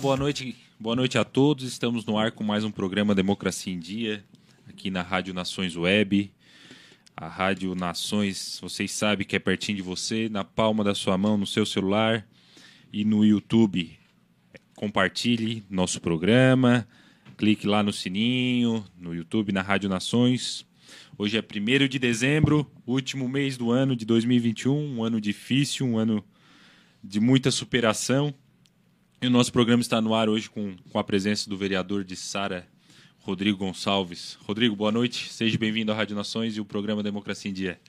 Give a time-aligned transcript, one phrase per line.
[0.00, 1.64] Boa noite, boa noite a todos.
[1.64, 4.22] Estamos no ar com mais um programa Democracia em Dia,
[4.68, 6.30] aqui na Rádio Nações Web.
[7.16, 11.38] A Rádio Nações, vocês sabem que é pertinho de você, na palma da sua mão,
[11.38, 12.26] no seu celular
[12.92, 13.98] e no YouTube.
[14.74, 16.86] Compartilhe nosso programa,
[17.38, 20.66] clique lá no sininho, no YouTube, na Rádio Nações.
[21.16, 25.96] Hoje é 1 de dezembro, último mês do ano de 2021, um ano difícil, um
[25.96, 26.22] ano
[27.02, 28.34] de muita superação.
[29.20, 32.14] E o nosso programa está no ar hoje com, com a presença do vereador de
[32.14, 32.68] Sara,
[33.20, 34.36] Rodrigo Gonçalves.
[34.42, 35.32] Rodrigo, boa noite.
[35.32, 37.80] Seja bem-vindo à Rádio Nações e o programa Democracia em Dia.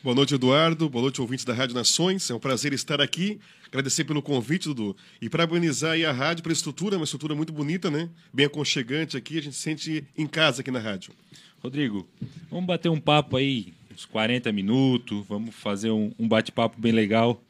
[0.00, 0.88] Boa noite, Eduardo.
[0.88, 2.30] Boa noite, ouvintes da Rádio Nações.
[2.30, 3.40] É um prazer estar aqui.
[3.66, 4.96] Agradecer pelo convite, Dudu.
[5.20, 8.08] E parabenizar a rádio pela estrutura, uma estrutura muito bonita, né?
[8.32, 9.38] Bem aconchegante aqui.
[9.38, 11.12] A gente se sente em casa aqui na rádio.
[11.60, 12.08] Rodrigo,
[12.48, 15.26] vamos bater um papo aí, uns 40 minutos.
[15.26, 17.42] Vamos fazer um, um bate-papo bem legal.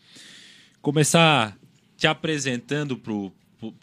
[0.81, 1.55] Começar
[1.97, 3.33] te apresentando para o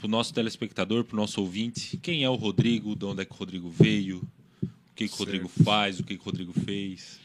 [0.08, 3.36] nosso telespectador, para o nosso ouvinte, quem é o Rodrigo, de onde é que o
[3.36, 4.18] Rodrigo veio,
[4.62, 7.20] o que, que o Rodrigo faz, o que, que o Rodrigo fez.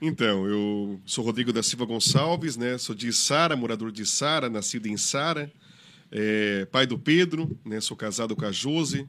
[0.00, 2.78] Então, eu sou Rodrigo da Silva Gonçalves, né?
[2.78, 5.50] Sou de Sara, morador de Sara, nascido em Sara,
[6.10, 7.80] é, pai do Pedro, né?
[7.80, 9.08] Sou casado com a Jose.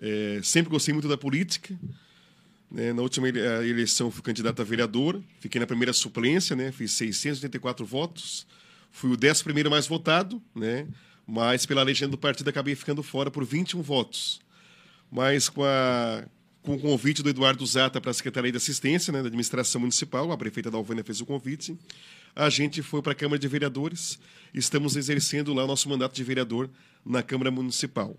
[0.00, 1.78] É, sempre gostei muito da política.
[2.70, 2.92] Né?
[2.92, 6.72] Na última eleição fui candidato a vereador, fiquei na primeira suplência, né?
[6.72, 8.46] Fiz 684 votos.
[8.90, 10.86] Fui o 11 primeiro mais votado, né?
[11.30, 14.40] mas pela legenda do partido acabei ficando fora por 21 votos.
[15.10, 16.24] Mas com, a,
[16.60, 20.32] com o convite do Eduardo Zata para a Secretaria de Assistência né, da Administração Municipal,
[20.32, 21.78] a prefeita da Alvânia fez o convite,
[22.34, 24.18] a gente foi para a Câmara de Vereadores,
[24.52, 26.68] estamos exercendo lá o nosso mandato de vereador
[27.04, 28.16] na Câmara Municipal.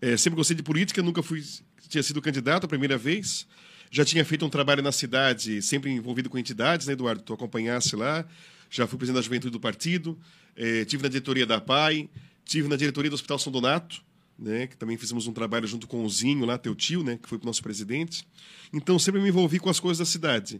[0.00, 1.44] É, sempre gostei de política, nunca fui,
[1.88, 3.46] tinha sido candidato a primeira vez,
[3.88, 7.22] já tinha feito um trabalho na cidade, sempre envolvido com entidades, né, Eduardo?
[7.22, 8.26] Tu acompanhasse lá,
[8.72, 10.18] já fui presidente da juventude do partido,
[10.56, 12.08] eh, tive na diretoria da PAI,
[12.42, 14.02] tive na diretoria do Hospital São Donato,
[14.38, 17.28] né, que também fizemos um trabalho junto com o Zinho, lá, teu tio, né, que
[17.28, 18.26] foi o nosso presidente.
[18.72, 20.58] Então, sempre me envolvi com as coisas da cidade.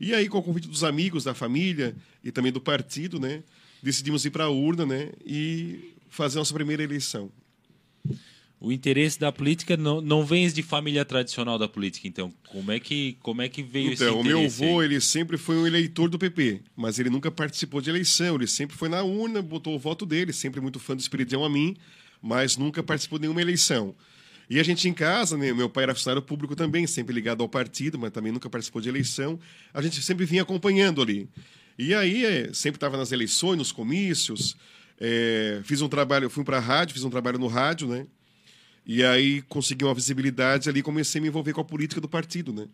[0.00, 3.44] E aí, com o convite dos amigos, da família e também do partido, né,
[3.80, 7.30] decidimos ir para a urna né, e fazer a nossa primeira eleição
[8.62, 12.32] o interesse da política não, não vem de família tradicional da política, então.
[12.48, 14.20] Como é que, como é que veio então, esse interesse?
[14.20, 17.90] O meu avô, ele sempre foi um eleitor do PP, mas ele nunca participou de
[17.90, 18.36] eleição.
[18.36, 21.50] Ele sempre foi na urna, botou o voto dele, sempre muito fã do Espiridião a
[21.50, 21.76] mim,
[22.22, 23.96] mas nunca participou de nenhuma eleição.
[24.48, 27.48] E a gente em casa, né, meu pai era funcionário público também, sempre ligado ao
[27.48, 29.40] partido, mas também nunca participou de eleição.
[29.74, 31.28] A gente sempre vinha acompanhando ali.
[31.76, 34.56] E aí, é, sempre estava nas eleições, nos comícios.
[35.00, 38.06] É, fiz um trabalho, fui para a rádio, fiz um trabalho no rádio, né?
[38.84, 42.52] E aí consegui uma visibilidade ali comecei a me envolver com a política do partido,
[42.52, 42.68] né?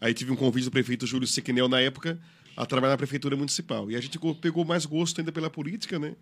[0.00, 2.20] Aí tive um convite do prefeito Júlio Sequinel na época
[2.56, 3.90] a trabalhar na prefeitura municipal.
[3.90, 6.14] E a gente pegou mais gosto ainda pela política, né?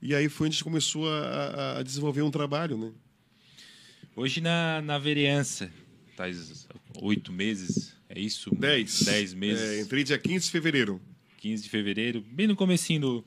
[0.00, 2.92] E aí foi onde a gente começou a, a desenvolver um trabalho, né?
[4.14, 5.70] Hoje na, na vereança,
[6.16, 6.24] tá
[7.00, 8.54] oito meses, é isso?
[8.54, 9.02] Dez.
[9.02, 9.62] Dez meses.
[9.62, 11.00] É, entrei dia 15 de fevereiro.
[11.38, 13.24] 15 de fevereiro, bem no comecinho do...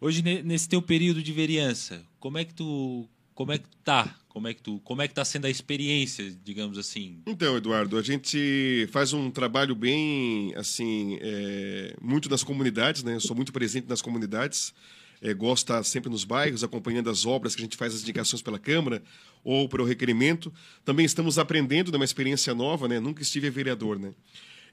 [0.00, 4.14] Hoje, nesse teu período de vereança, como é que tu como é que tá?
[4.28, 7.20] Como é que tu, como é que tá sendo a experiência, digamos assim?
[7.26, 13.14] Então, Eduardo, a gente faz um trabalho bem, assim, é, muito nas comunidades, né?
[13.14, 14.72] Eu sou muito presente nas comunidades.
[15.20, 18.42] É, gosto de sempre nos bairros, acompanhando as obras que a gente faz as indicações
[18.42, 19.02] pela Câmara
[19.44, 20.52] ou pelo requerimento.
[20.84, 22.98] Também estamos aprendendo, né, uma experiência nova, né?
[22.98, 24.14] Nunca estive vereador, né?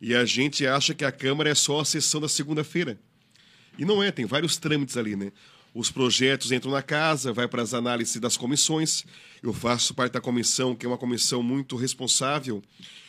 [0.02, 2.98] E a gente acha que a Câmara é só a sessão da segunda-feira.
[3.78, 5.32] E não é, tem vários trâmites ali, né?
[5.74, 9.06] Os projetos entram na casa, vai para as análises das comissões.
[9.42, 12.62] Eu faço parte da comissão, que é uma comissão muito responsável,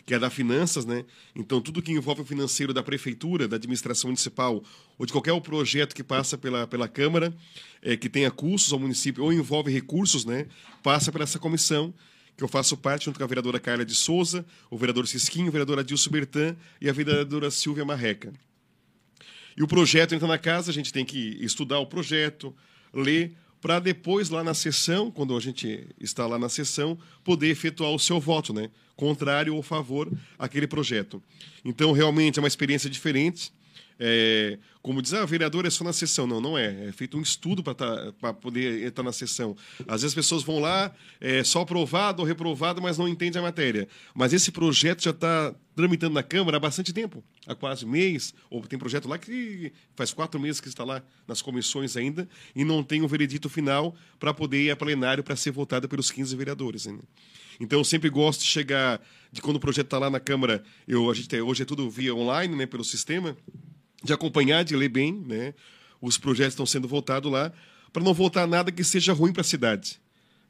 [0.04, 1.04] que é da finanças, né?
[1.34, 4.62] Então, tudo que envolve o financeiro da prefeitura, da administração municipal,
[4.98, 7.34] ou de qualquer projeto que passa pela, pela Câmara,
[7.82, 10.46] é, que tenha custos ao município, ou envolve recursos, né?
[10.82, 11.94] Passa por essa comissão,
[12.36, 15.52] que eu faço parte, junto com a vereadora Carla de Souza, o vereador Cisquinho, o
[15.52, 18.32] vereador Adilson Bertan e a vereadora Silvia Marreca.
[19.56, 22.54] E o projeto entra na casa, a gente tem que estudar o projeto,
[22.92, 27.90] ler, para depois, lá na sessão, quando a gente está lá na sessão, poder efetuar
[27.90, 28.70] o seu voto, né?
[28.96, 31.22] Contrário ou favor àquele projeto.
[31.64, 33.52] Então, realmente é uma experiência diferente.
[34.02, 36.26] É, como diz, ah, vereador é só na sessão.
[36.26, 36.88] Não, não é.
[36.88, 39.54] É feito um estudo para tá, poder estar na sessão.
[39.80, 43.42] Às vezes as pessoas vão lá, é, só aprovado ou reprovado, mas não entende a
[43.42, 43.86] matéria.
[44.14, 48.32] Mas esse projeto já está tramitando na Câmara há bastante tempo há quase mês.
[48.48, 52.26] Ou tem projeto lá que faz quatro meses que está lá nas comissões ainda
[52.56, 56.10] e não tem um veredito final para poder ir a plenário para ser votado pelos
[56.10, 56.86] 15 vereadores.
[56.86, 57.02] Ainda.
[57.60, 58.98] Então, eu sempre gosto de chegar,
[59.30, 62.14] de quando o projeto está lá na Câmara, eu, a gente, hoje é tudo via
[62.14, 63.36] online, né, pelo sistema
[64.02, 65.54] de acompanhar, de ler bem, né?
[66.00, 67.52] Os projetos estão sendo votados lá,
[67.92, 70.00] para não votar nada que seja ruim para a cidade.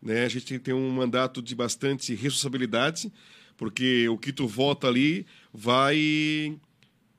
[0.01, 0.25] Né?
[0.25, 3.13] A gente tem um mandato de bastante responsabilidade,
[3.57, 6.59] porque o que tu vota ali vai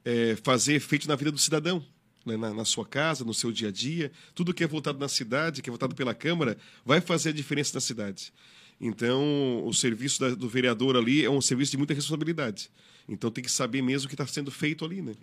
[0.04, 1.86] é, fazer efeito na vida do cidadão.
[2.26, 2.38] Né?
[2.38, 4.12] Na, na, sua casa, no seu dia a dia.
[4.34, 7.72] Tudo que é votado na cidade, que é votado pela Câmara, vai fazer a diferença
[7.76, 8.34] na cidade.
[8.80, 12.72] Então, o serviço da, do vereador ali é um serviço de muita responsabilidade.
[13.08, 15.02] Então, tem que saber mesmo o que está sendo feito ali.
[15.02, 15.14] Né?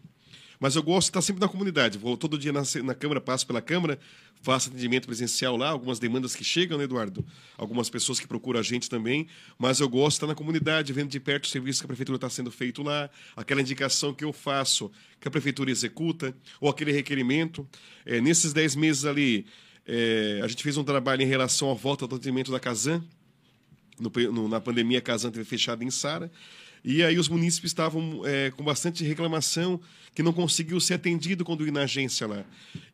[0.60, 1.98] Mas eu gosto de estar sempre na comunidade.
[1.98, 3.98] Vou todo dia na, na Câmara, passo pela Câmara,
[4.42, 7.24] faço atendimento presencial lá, algumas demandas que chegam, né, Eduardo?
[7.56, 9.28] Algumas pessoas que procuram a gente também.
[9.56, 12.16] Mas eu gosto de estar na comunidade, vendo de perto o serviço que a Prefeitura
[12.16, 14.90] está sendo feito lá, aquela indicação que eu faço,
[15.20, 17.68] que a Prefeitura executa, ou aquele requerimento.
[18.04, 19.46] É, nesses 10 meses ali,
[19.86, 23.02] é, a gente fez um trabalho em relação à volta do atendimento da Casan.
[23.98, 26.30] No, no, na pandemia, a Casan teve fechada em Sara.
[26.90, 29.78] E aí os munícipes estavam é, com bastante reclamação
[30.14, 32.42] que não conseguiu ser atendido quando ia na agência lá.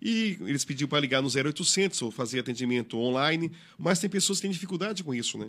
[0.03, 4.43] E eles pediram para ligar no 0800 ou fazer atendimento online, mas tem pessoas que
[4.43, 5.47] têm dificuldade com isso, né?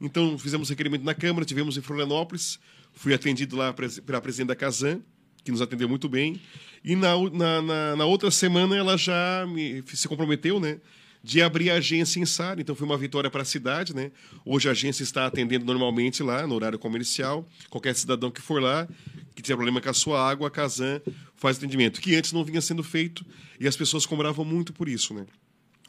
[0.00, 2.60] Então fizemos requerimento na Câmara, tivemos em Florianópolis,
[2.92, 5.00] fui atendido lá pela presidente da Casan,
[5.42, 6.40] que nos atendeu muito bem.
[6.84, 10.78] E na, na, na, na outra semana ela já me, se comprometeu, né?
[11.22, 12.60] De abrir a agência em Sara.
[12.60, 14.10] Então foi uma vitória para a cidade, né?
[14.44, 17.46] Hoje a agência está atendendo normalmente lá no horário comercial.
[17.68, 18.88] Qualquer cidadão que for lá,
[19.34, 21.00] que tiver problema com a sua água, a Casan
[21.36, 23.24] faz atendimento, que antes não vinha sendo feito
[23.58, 25.26] e as pessoas cobravam muito por isso, né?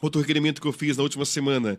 [0.00, 1.78] Outro requerimento que eu fiz na última semana,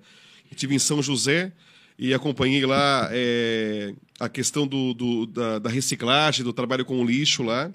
[0.51, 1.51] estive em São José
[1.99, 7.05] e acompanhei lá é, a questão do, do da, da reciclagem, do trabalho com o
[7.05, 7.71] lixo lá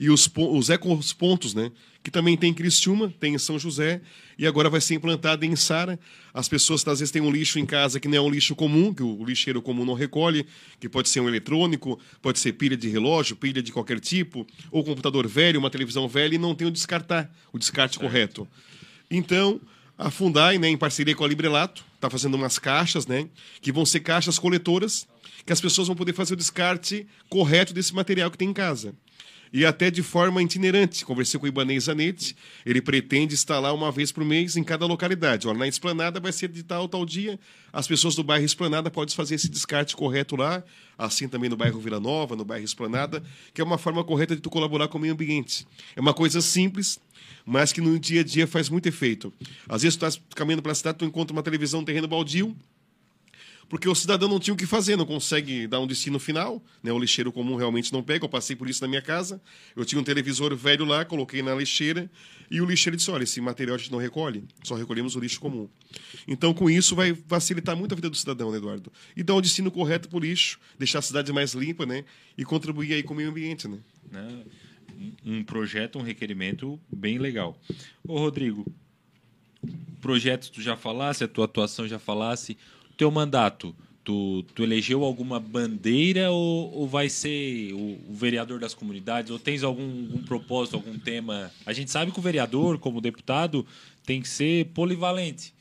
[0.00, 1.72] e os, os ecos-pontos, né?
[2.04, 4.00] Que também tem em Criciúma, tem em São José,
[4.38, 5.98] e agora vai ser implantado em Sara.
[6.32, 8.94] As pessoas às vezes têm um lixo em casa que não é um lixo comum,
[8.94, 10.46] que o lixeiro comum não recolhe,
[10.78, 14.84] que pode ser um eletrônico, pode ser pilha de relógio, pilha de qualquer tipo, ou
[14.84, 18.46] computador velho, uma televisão velha, e não tem o descartar, o descarte correto.
[19.10, 19.60] Então,
[19.98, 23.28] a Fundai, né, em parceria com a Librelato, está fazendo umas caixas, né,
[23.60, 25.08] que vão ser caixas coletoras,
[25.44, 28.94] que as pessoas vão poder fazer o descarte correto desse material que tem em casa
[29.52, 31.04] e até de forma itinerante.
[31.04, 34.86] Conversei com o Ibanez Zanetti, ele pretende estar lá uma vez por mês em cada
[34.86, 35.46] localidade.
[35.48, 37.38] Olha, na Esplanada vai ser de tal, tal dia,
[37.72, 40.62] as pessoas do bairro Esplanada podem fazer esse descarte correto lá,
[40.96, 44.42] assim também no bairro Vila Nova, no bairro Esplanada, que é uma forma correta de
[44.42, 45.66] tu colaborar com o meio ambiente.
[45.94, 46.98] É uma coisa simples,
[47.44, 49.32] mas que no dia a dia faz muito efeito.
[49.68, 52.56] Às vezes tu estás caminhando pela cidade, tu encontra uma televisão, um terreno baldio,
[53.68, 56.90] porque o cidadão não tinha o que fazer, não consegue dar um destino final, né?
[56.90, 58.24] O lixeiro comum realmente não pega.
[58.24, 59.40] Eu passei por isso na minha casa.
[59.76, 62.10] Eu tinha um televisor velho lá, coloquei na lixeira
[62.50, 65.38] e o lixeiro disse: olha, esse material a gente não recolhe, só recolhemos o lixo
[65.38, 65.68] comum.
[66.26, 68.90] Então, com isso, vai facilitar muito a vida do cidadão, né, Eduardo?
[69.14, 72.04] E dar um destino correto para o lixo, deixar a cidade mais limpa, né?
[72.36, 73.78] E contribuir aí com o meio ambiente, né?
[75.24, 77.60] Um projeto, um requerimento bem legal.
[78.02, 78.66] Ô, Rodrigo,
[80.00, 82.56] projetos tu já falasse, a tua atuação já falasse
[82.98, 88.74] teu mandato, tu, tu elegeu alguma bandeira ou, ou vai ser o, o, vereador das
[88.74, 89.30] comunidades?
[89.30, 91.50] Ou tens algum, algum propósito, algum tema?
[91.64, 93.64] A gente sabe que o vereador, como deputado,
[94.04, 95.54] tem que ser polivalente.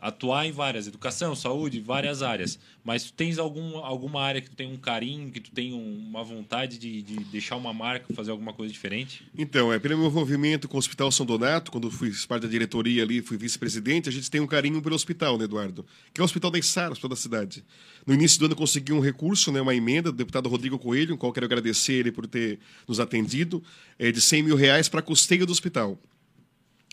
[0.00, 2.58] Atuar em várias, educação, saúde, várias áreas.
[2.84, 5.98] Mas tu tens algum, alguma área que tu tem um carinho, que tu tem um-
[6.08, 9.22] uma vontade de, de deixar uma marca, fazer alguma coisa diferente?
[9.36, 13.02] Então, é, pelo meu envolvimento com o Hospital São Donato, quando fui parte da diretoria
[13.02, 15.84] ali, fui vice-presidente, a gente tem um carinho pelo hospital, né, Eduardo?
[16.12, 17.64] Que é o Hospital da Içara, o Hospital da cidade.
[18.06, 21.16] No início do ano consegui um recurso, né, uma emenda do deputado Rodrigo Coelho, em
[21.16, 23.62] qual quero agradecer ele por ter nos atendido,
[23.98, 25.98] é, de 100 mil reais para a custeio do hospital.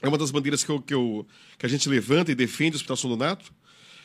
[0.01, 1.27] É uma das bandeiras que, eu, que, eu,
[1.58, 3.53] que a gente levanta e defende o Hospital São Donato.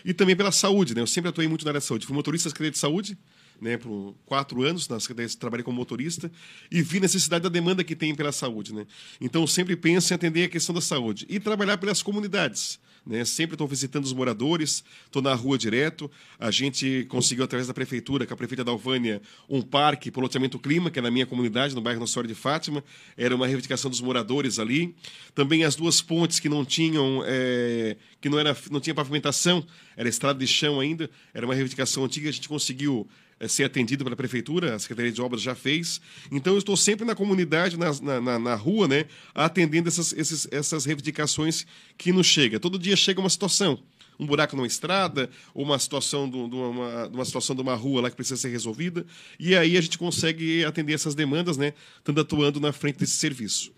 [0.05, 1.00] E também pela saúde, né?
[1.00, 2.07] Eu sempre atuei muito na área da saúde.
[2.07, 3.19] Fui motorista da Secretaria de Saúde,
[3.61, 4.99] né, por quatro anos, na
[5.38, 6.31] trabalhei como motorista,
[6.71, 8.75] e vi a necessidade da demanda que tem pela saúde.
[8.75, 8.87] Né?
[9.21, 11.26] Então, sempre penso em atender a questão da saúde.
[11.29, 12.79] E trabalhar pelas comunidades.
[13.07, 13.25] Né?
[13.25, 16.11] Sempre estou visitando os moradores, estou na rua direto.
[16.39, 20.59] A gente conseguiu, através da prefeitura, com a prefeita da Alvânia, um parque para loteamento
[20.59, 22.83] Clima, que é na minha comunidade, no bairro Nossa Senhora de Fátima.
[23.17, 24.95] Era uma reivindicação dos moradores ali.
[25.35, 29.65] Também as duas pontes que não tinham, eh, que não, era, não tinha pavimentação,
[29.97, 33.09] era estrada de chão ainda, era uma reivindicação antiga, a gente conseguiu
[33.47, 36.00] ser atendido pela prefeitura, a Secretaria de Obras já fez.
[36.33, 40.85] Então, eu estou sempre na comunidade, na, na, na- rua, né, atendendo essas, esses, essas
[40.87, 41.66] reivindicações
[41.99, 42.59] que nos chegam.
[42.59, 43.78] Todo dia chega uma situação.
[44.19, 48.11] Um buraco numa estrada, ou uma situação de uma, uma situação de uma rua lá
[48.11, 49.05] que precisa ser resolvida.
[49.38, 51.75] E aí a gente consegue atender essas demandas, né?
[51.99, 53.71] Estando atuando na frente desse serviço.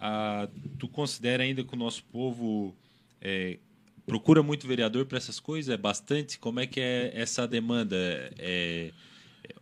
[0.00, 2.74] Ah, tu considera ainda que o nosso povo
[3.20, 3.58] é,
[4.06, 5.72] procura muito vereador para essas coisas?
[5.72, 6.38] É bastante?
[6.38, 7.96] Como é que é essa demanda?
[8.38, 8.90] É,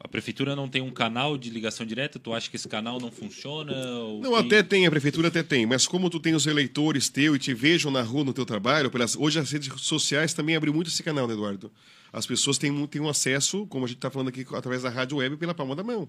[0.00, 2.18] a prefeitura não tem um canal de ligação direta?
[2.18, 3.72] Tu acha que esse canal não funciona?
[3.74, 7.34] Não, tem- até tem, a prefeitura até tem, mas como tu tem os eleitores teu
[7.34, 10.72] e te vejam na rua no teu trabalho, pelas, hoje as redes sociais também abriu
[10.74, 11.70] muito esse canal, né, Eduardo?
[12.12, 15.18] As pessoas têm, têm um acesso, como a gente está falando aqui, através da rádio
[15.18, 16.08] web, pela palma da mão.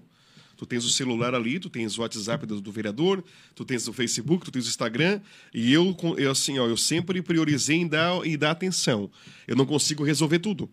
[0.60, 3.24] Tu tens o celular ali, tu tens o WhatsApp do, do vereador,
[3.54, 5.18] tu tens o Facebook, tu tens o Instagram,
[5.54, 9.10] e eu, eu assim, ó, eu sempre priorizei em dar, em dar atenção.
[9.48, 10.68] Eu não consigo resolver tudo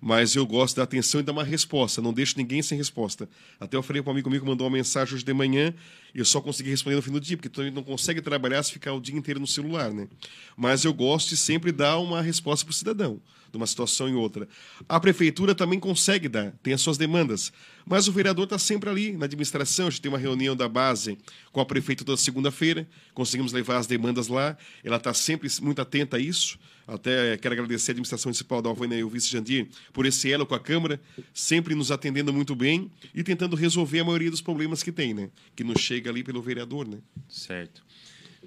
[0.00, 2.00] mas eu gosto da atenção e dar uma resposta.
[2.00, 3.28] Não deixo ninguém sem resposta.
[3.58, 5.74] Até eu falei para um amigo meu que mandou uma mensagem hoje de manhã
[6.14, 8.72] e eu só consegui responder no fim do dia, porque tu não consegue trabalhar se
[8.72, 10.08] ficar o dia inteiro no celular, né?
[10.56, 14.14] Mas eu gosto de sempre dar uma resposta para o cidadão, de uma situação em
[14.14, 14.48] outra.
[14.88, 17.52] A prefeitura também consegue dar, tem as suas demandas.
[17.84, 19.86] Mas o vereador está sempre ali na administração.
[19.86, 21.18] A gente tem uma reunião da base
[21.52, 24.56] com a prefeita toda segunda-feira, conseguimos levar as demandas lá.
[24.84, 26.58] Ela está sempre muito atenta a isso.
[26.88, 30.46] Até quero agradecer a administração municipal da Alvânia e o vice Jandir por esse elo
[30.46, 30.98] com a Câmara,
[31.34, 35.28] sempre nos atendendo muito bem e tentando resolver a maioria dos problemas que tem, né?
[35.54, 36.96] Que nos chega ali pelo vereador, né?
[37.28, 37.84] Certo.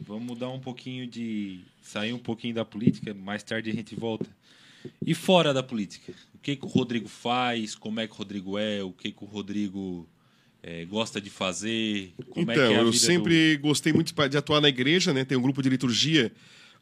[0.01, 1.60] Vamos mudar um pouquinho de.
[1.83, 4.27] sair um pouquinho da política, mais tarde a gente volta.
[5.05, 6.12] E fora da política?
[6.33, 7.75] O que, que o Rodrigo faz?
[7.75, 8.81] Como é que o Rodrigo é?
[8.81, 10.10] O que, que o Rodrigo
[10.63, 12.12] eh, gosta de fazer?
[12.31, 15.24] Como então, é que é a eu sempre gostei muito de atuar na igreja, né?
[15.24, 16.31] Tem um grupo de liturgia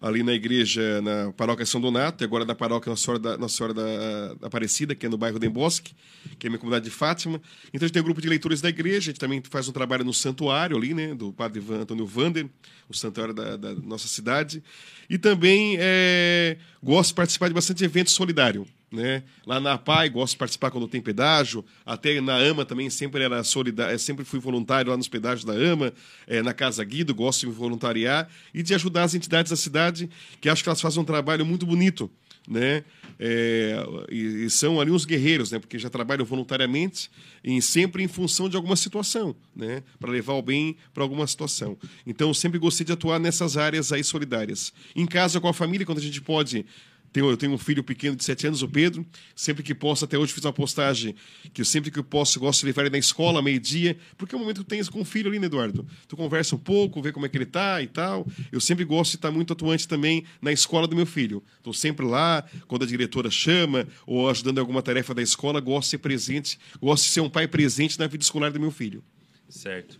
[0.02, 3.58] ali na igreja, na paróquia São Donato, e agora na paróquia Nossa Senhora da, Nossa
[3.58, 5.94] Senhora da, da Aparecida, que é no bairro do Bosque,
[6.38, 7.42] que é a minha comunidade de Fátima.
[7.74, 9.72] Então a gente tem um grupo de leitores da igreja, a gente também faz um
[9.74, 11.14] trabalho no santuário ali, né?
[11.14, 12.48] Do padre Van- Antônio Vander,
[12.88, 14.64] o santuário da, da nossa cidade.
[15.10, 18.66] E também é, gosto de participar de bastante evento solidário.
[18.92, 19.24] Né?
[19.46, 21.64] Lá na APAI, gosto de participar quando tem pedágio.
[21.86, 25.94] Até na AMA também sempre era solidário, sempre fui voluntário lá nos pedágios da AMA,
[26.26, 30.10] eh, na Casa Guido, gosto de me voluntariar e de ajudar as entidades da cidade,
[30.42, 32.10] que acho que elas fazem um trabalho muito bonito.
[32.48, 32.84] Né?
[33.20, 33.76] É,
[34.10, 35.60] e, e são ali uns guerreiros, né?
[35.60, 37.12] porque já trabalham voluntariamente
[37.44, 39.84] e sempre em função de alguma situação, né?
[40.00, 41.78] para levar o bem para alguma situação.
[42.08, 44.74] Então, sempre gostei de atuar nessas áreas aí solidárias.
[44.96, 46.66] Em casa, com a família, quando a gente pode
[47.14, 49.06] eu tenho um filho pequeno de 7 anos, o Pedro.
[49.36, 51.16] Sempre que posso, até hoje fiz uma postagem
[51.54, 54.40] que eu sempre que posso gosto de levar ele na escola, meio-dia, porque é o
[54.40, 55.88] momento que tu tens com o filho ali, né, Eduardo?
[56.08, 58.28] Tu conversa um pouco, vê como é que ele tá e tal.
[58.52, 61.44] Eu sempre gosto de estar muito atuante também na escola do meu filho.
[61.58, 65.88] Estou sempre lá, quando a diretora chama, ou ajudando em alguma tarefa da escola, gosto
[65.88, 69.04] de ser presente, gosto de ser um pai presente na vida escolar do meu filho.
[69.50, 70.00] Certo.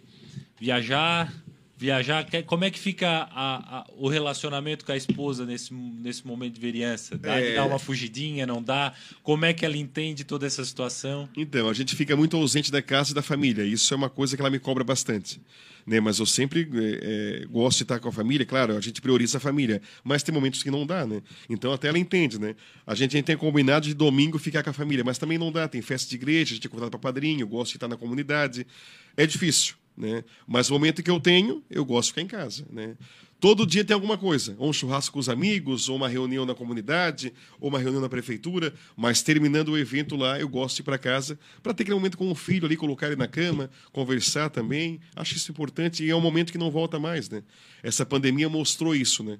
[0.60, 1.34] Viajar,
[1.80, 6.56] viajar, como é que fica a- a- o relacionamento com a esposa nesse, nesse momento
[6.56, 7.18] de vereança?
[7.18, 7.56] Dá É.
[7.56, 8.94] dar uma fugidinha, não dá?
[9.24, 11.30] Como é que ela entende toda essa situação?
[11.38, 13.64] Então, a gente fica muito ausente da casa e da família.
[13.64, 15.40] Isso é uma coisa que ela me cobra bastante.
[15.88, 16.02] Né?
[16.02, 19.38] Mas eu sempre é, é, gosto de estar com a família, claro, a gente prioriza
[19.38, 19.82] a família.
[20.04, 21.22] Mas tem momentos que não dá, né?
[21.50, 22.56] Então até ela entende, né?
[22.86, 25.50] A gente, a gente tem combinado de domingo ficar com a família, mas também não
[25.52, 25.68] dá.
[25.68, 28.68] Tem festa de igreja, a gente é convidado para padrinho, gosto de estar na comunidade.
[29.18, 30.24] É difícil, né?
[30.48, 32.96] Mas o momento que eu tenho, eu gosto de ficar em casa, né?
[33.40, 36.54] Todo dia tem alguma coisa, ou um churrasco com os amigos, ou uma reunião na
[36.54, 40.86] comunidade, ou uma reunião na prefeitura, mas terminando o evento lá, eu gosto de ir
[40.86, 44.50] para casa para ter aquele momento com o filho ali, colocar ele na cama, conversar
[44.50, 45.00] também.
[45.16, 47.44] Acho isso importante e é um momento que não volta mais, né?
[47.84, 49.40] Essa pandemia mostrou isso, né?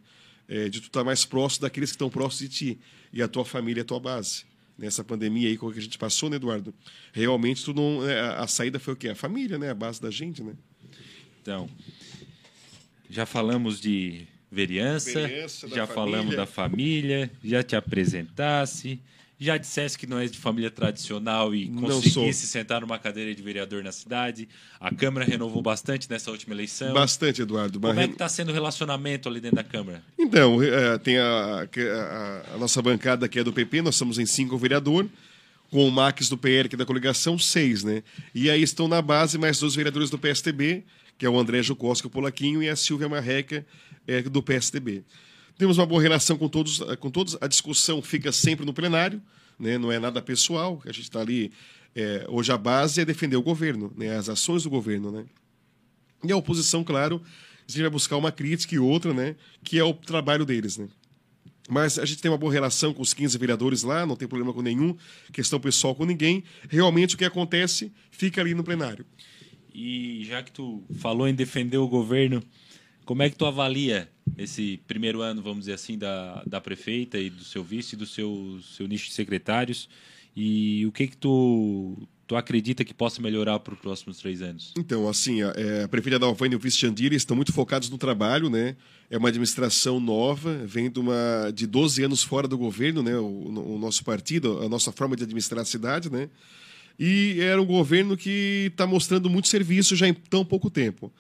[0.50, 2.80] é, de tu estar mais próximo daqueles que estão próximos de ti.
[3.14, 4.44] E a tua família a tua base.
[4.80, 6.74] Nessa pandemia aí com que a gente passou, né, Eduardo?
[7.12, 9.10] Realmente tu não, é, a, a saída foi o quê?
[9.10, 9.70] A família, né?
[9.70, 10.54] A base da gente, né?
[11.42, 11.70] Então,
[13.10, 15.88] já falamos de vereança, já família.
[15.88, 19.02] falamos da família, já te apresentasse,
[19.40, 23.82] já dissesse que não és de família tradicional e conseguisse sentar numa cadeira de vereador
[23.84, 24.50] na cidade.
[24.80, 26.94] A Câmara renovou bastante nessa última eleição.
[26.94, 27.80] Bastante, Eduardo.
[27.80, 30.04] Como é que está sendo o relacionamento ali dentro da Câmara?
[30.18, 34.26] Então, eh, tem a, a- a nossa bancada que é do PP, nós estamos em
[34.26, 35.08] cinco vereador,
[35.72, 38.04] com o Max do PL, que é da coligação, seis, né?
[38.36, 40.84] E aí estão na base mais dois vereadores do PSTB,
[41.18, 43.66] que é o André Jucosca, o Polaquinho, e a Silvia Marreca,
[44.08, 45.04] eh, do PSTB.
[45.60, 47.38] Temos uma boa relação com todos, eh, com todos.
[47.42, 49.22] A discussão fica sempre no plenário,
[49.60, 49.78] né?
[49.78, 50.82] não é nada pessoal.
[50.86, 51.52] A gente está ali.
[51.94, 54.16] eh, hoje a base é defender o governo, né?
[54.16, 55.12] as ações do governo.
[55.12, 55.26] Né?
[56.24, 57.22] E a oposição, claro,
[57.68, 59.36] a gente vai buscar uma crítica e outra, né?
[59.62, 60.88] Que é o trabalho deles, né?
[61.68, 64.54] Mas a gente tem uma boa relação com os 15 vereadores lá, não tem problema
[64.54, 64.96] com nenhum,
[65.34, 66.42] questão pessoal com ninguém.
[66.70, 69.06] Realmente o que acontece fica ali no plenário.
[69.76, 72.42] E já que tu falou em defender o governo,
[73.10, 77.28] como é que tu avalia esse primeiro ano, vamos dizer assim, da, da prefeita e
[77.28, 79.90] do seu vice e do seu, seu nicho de secretários?
[80.36, 84.76] E o que que tu, tu acredita que possa melhorar para os próximos três anos?
[84.78, 87.98] Então, assim, a, é, a prefeita da e o vice Jandira estão muito focados no
[87.98, 88.76] trabalho, né?
[89.10, 93.18] É uma administração nova, vem de, uma, de 12 anos fora do governo, né?
[93.18, 96.30] O, o nosso partido, a nossa forma de administrar a cidade, né?
[97.00, 101.12] E era um governo que está mostrando muito serviço já em tão pouco tempo.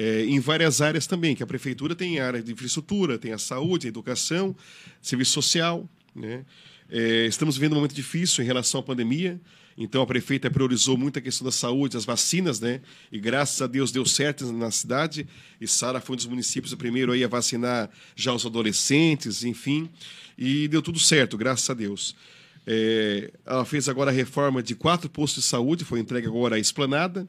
[0.00, 3.88] É, em várias áreas também, que a prefeitura tem área de infraestrutura, tem a saúde,
[3.88, 4.54] a educação,
[5.02, 5.90] serviço social.
[6.14, 6.44] Né?
[6.88, 9.40] É, estamos vivendo um momento difícil em relação à pandemia,
[9.76, 12.80] então a prefeita priorizou muito a questão da saúde, as vacinas, né?
[13.10, 15.26] E graças a Deus deu certo na cidade.
[15.60, 19.90] E Sara foi um dos municípios o primeiro aí a vacinar já os adolescentes, enfim.
[20.36, 22.14] E deu tudo certo, graças a Deus.
[22.64, 26.58] É, ela fez agora a reforma de quatro postos de saúde, foi entregue agora a
[26.58, 27.28] Esplanada,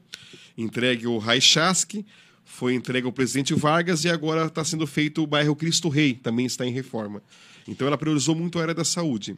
[0.56, 2.04] entregue o Raichasque,
[2.50, 6.44] foi entregue ao presidente Vargas e agora está sendo feito o bairro Cristo Rei, também
[6.44, 7.22] está em reforma.
[7.66, 9.36] Então ela priorizou muito a área da saúde.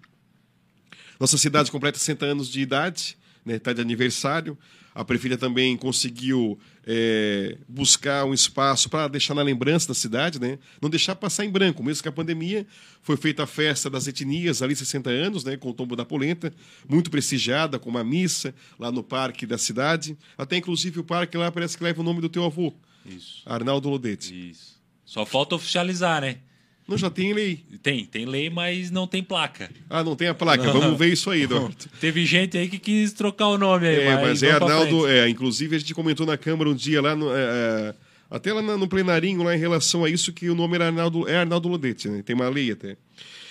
[1.20, 4.59] Nossa cidade completa 60 anos de idade, né, está de aniversário.
[4.94, 10.59] A prefeita também conseguiu é, buscar um espaço para deixar na lembrança da cidade, né?
[10.81, 11.83] não deixar passar em branco.
[11.83, 12.66] Mesmo que a pandemia,
[13.03, 16.53] foi feita a festa das etnias, ali 60 anos, né, com o tombo da polenta,
[16.88, 20.16] muito prestigiada, com uma missa lá no parque da cidade.
[20.37, 23.43] Até inclusive o parque lá parece que leva o nome do teu avô, Isso.
[23.47, 24.51] Arnaldo Lodete.
[24.51, 24.81] Isso.
[25.05, 26.38] Só falta oficializar, né?
[26.87, 27.65] Não, já tem lei.
[27.83, 29.71] Tem, tem lei, mas não tem placa.
[29.88, 30.73] Ah, não tem a placa.
[30.73, 31.75] Vamos ver isso aí, Eduardo.
[32.01, 35.07] Teve gente aí que quis trocar o nome aí, É, mas, mas é Arnaldo.
[35.07, 37.95] É, inclusive, a gente comentou na Câmara um dia lá, no, é, é,
[38.31, 41.37] até lá no plenarinho, lá em relação a isso, que o nome era Arnaldo, é
[41.37, 42.23] Arnaldo Lodete, né?
[42.23, 42.97] Tem uma lei até.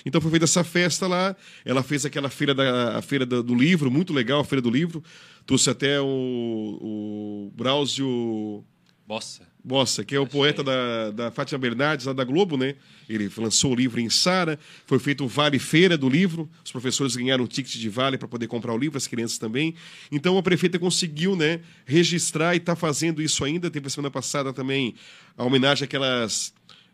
[0.06, 1.36] Então foi feita essa festa lá.
[1.64, 5.04] Ela fez aquela feira, da, a feira do livro, muito legal, a feira do livro.
[5.46, 8.64] Trouxe até o, o Brauzio
[9.12, 9.42] Nossa.
[9.62, 12.76] Bossa, que é o poeta da, da Fátima Bernardes, lá da Globo, né?
[13.10, 17.14] Ele lançou o livro em Sara, foi feito o Vale Feira do livro, os professores
[17.14, 19.76] ganharam um ticket de vale para poder comprar o livro, as crianças também.
[20.10, 23.70] Então a prefeita conseguiu, né, registrar e está fazendo isso ainda.
[23.70, 24.96] Teve a semana passada também
[25.38, 26.54] a homenagem àquelas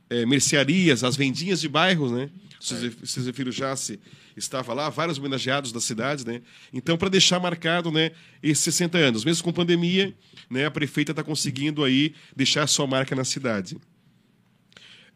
[0.10, 2.32] eh, mercearias, as vendinhas de bairros, né?
[2.60, 4.00] Seu Zefiro Jace
[4.36, 6.41] estava lá, vários homenageados das cidades, né?
[6.74, 10.13] Então, para deixar marcado, né, esses 60 anos, mesmo com pandemia,
[10.50, 13.78] né, a prefeita está conseguindo aí deixar a sua marca na cidade.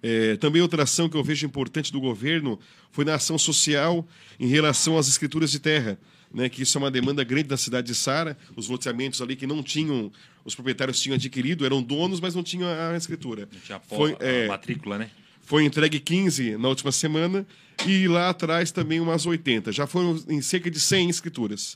[0.03, 2.59] É, também outra ação que eu vejo importante do governo
[2.91, 4.07] foi na ação social
[4.39, 5.99] em relação às escrituras de terra,
[6.33, 9.45] né, que isso é uma demanda grande da cidade de Sara, os loteamentos ali que
[9.45, 10.11] não tinham,
[10.43, 13.47] os proprietários tinham adquirido, eram donos, mas não tinham a escritura.
[13.67, 15.11] Já Foi, foi, é, a matrícula, né?
[15.51, 17.45] Foi entregue 15 na última semana
[17.85, 19.73] e lá atrás também umas 80.
[19.73, 21.75] Já foram em cerca de 100 escrituras.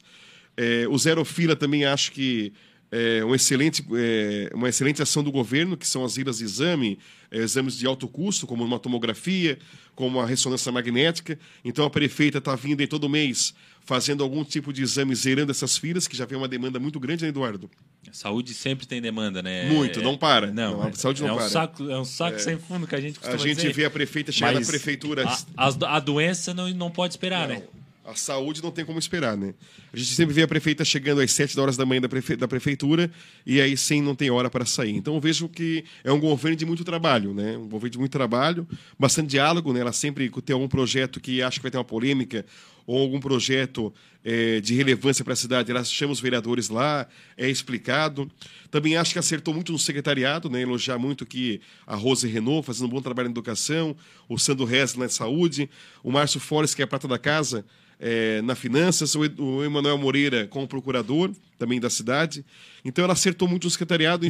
[0.56, 2.54] É, o Zero Fila também acho que
[2.90, 6.98] é um excelente, é, uma excelente ação do governo, que são as ilhas de exame,
[7.30, 9.60] é, exames de alto custo, como uma tomografia,
[9.94, 11.38] como a ressonância magnética.
[11.62, 15.78] Então a prefeita está vindo aí todo mês fazendo algum tipo de exame, zerando essas
[15.78, 17.70] filas, que já vem uma demanda muito grande, né, Eduardo?
[18.10, 19.70] A saúde sempre tem demanda, né?
[19.70, 20.48] Muito, não para.
[20.52, 21.50] Não, Não, a saúde não é um para.
[21.50, 23.74] Saco, é um saco sem fundo que a gente A costuma gente dizer.
[23.74, 25.28] vê a prefeita chegar Mas na prefeitura.
[25.28, 27.64] A, as- a doença não, não pode esperar, Não, né?
[28.08, 29.56] A saúde não tem como esperar, né?
[29.92, 32.36] A gente sempre vê a prefeita chegando às 7 horas da manhã da, prefe...
[32.36, 33.10] da prefeitura
[33.44, 34.92] e aí sim não tem hora para sair.
[34.96, 37.58] Então eu vejo que é um governo de muito trabalho, né?
[37.58, 38.68] Um governo de muito trabalho,
[39.00, 39.80] bastante diálogo, né?
[39.80, 42.46] Ela sempre tem algum projeto que acha que vai ter uma polêmica
[42.86, 43.94] ou algum projeto
[44.24, 48.30] é, de relevância para a cidade, ela chama os vereadores lá, é explicado.
[48.72, 50.62] Também acho que acertou muito no secretariado, né?
[50.62, 53.96] elogiar muito que a Rose Renault fazendo um bom trabalho na educação,
[54.28, 55.70] o Sandro Rez na saúde,
[56.04, 57.66] o Márcio Forres, que é a prata da casa,
[58.00, 62.46] é, na finanças, o Emanuel Moreira como procurador também da cidade.
[62.84, 64.26] Então ela acertou muito no secretariado,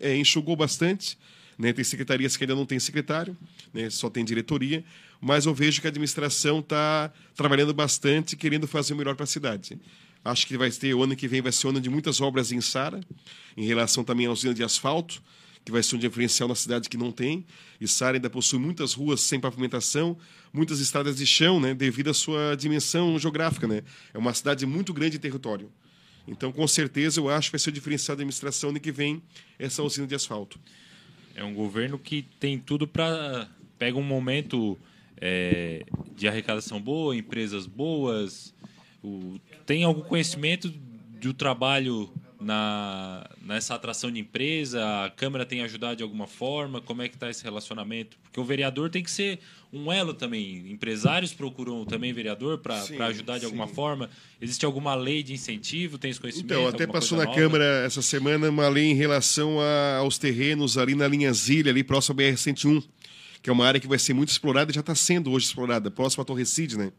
[0.00, 1.18] é, enxugou bastante.
[1.58, 1.74] Né?
[1.74, 3.36] Tem secretarias que ainda não tem secretário,
[3.72, 3.90] né?
[3.90, 4.82] só tem diretoria,
[5.20, 9.26] mas eu vejo que a administração está trabalhando bastante, querendo fazer o melhor para a
[9.26, 9.78] cidade.
[10.24, 12.52] Acho que vai ter o ano que vem vai ser o ano de muitas obras
[12.52, 13.00] em Sara,
[13.56, 15.22] em relação também à usina de asfalto,
[15.64, 17.44] que vai ser um diferencial na cidade que não tem.
[17.80, 20.16] E Sara ainda possui muitas ruas sem pavimentação,
[20.52, 23.66] muitas estradas de chão, né, devido à sua dimensão geográfica.
[23.66, 23.82] Né?
[24.12, 25.70] É uma cidade muito grande em território.
[26.26, 29.22] Então, com certeza, eu acho que vai ser o diferencial da administração ano que vem
[29.58, 30.60] essa usina de asfalto.
[31.34, 33.48] É um governo que tem tudo para.
[33.78, 34.78] pega um momento
[35.20, 35.84] é,
[36.16, 38.54] de arrecadação boa, empresas boas,
[39.02, 40.72] o, tem algum conhecimento
[41.20, 45.04] do trabalho na, nessa atração de empresa?
[45.04, 46.80] A Câmara tem ajudado de alguma forma?
[46.80, 48.16] Como é que está esse relacionamento?
[48.22, 49.38] Porque o vereador tem que ser
[49.72, 50.70] um elo também.
[50.70, 53.46] Empresários procuram também vereador para ajudar de sim.
[53.46, 54.08] alguma forma?
[54.40, 55.98] Existe alguma lei de incentivo?
[55.98, 56.52] Tem esse conhecimento?
[56.52, 57.36] Então, até passou na nova?
[57.36, 61.84] Câmara essa semana uma lei em relação a, aos terrenos ali na linha Zilha, ali
[61.84, 62.82] próximo ao BR-101,
[63.42, 65.90] que é uma área que vai ser muito explorada e já está sendo hoje explorada,
[65.90, 66.92] próximo à Torrecide, né?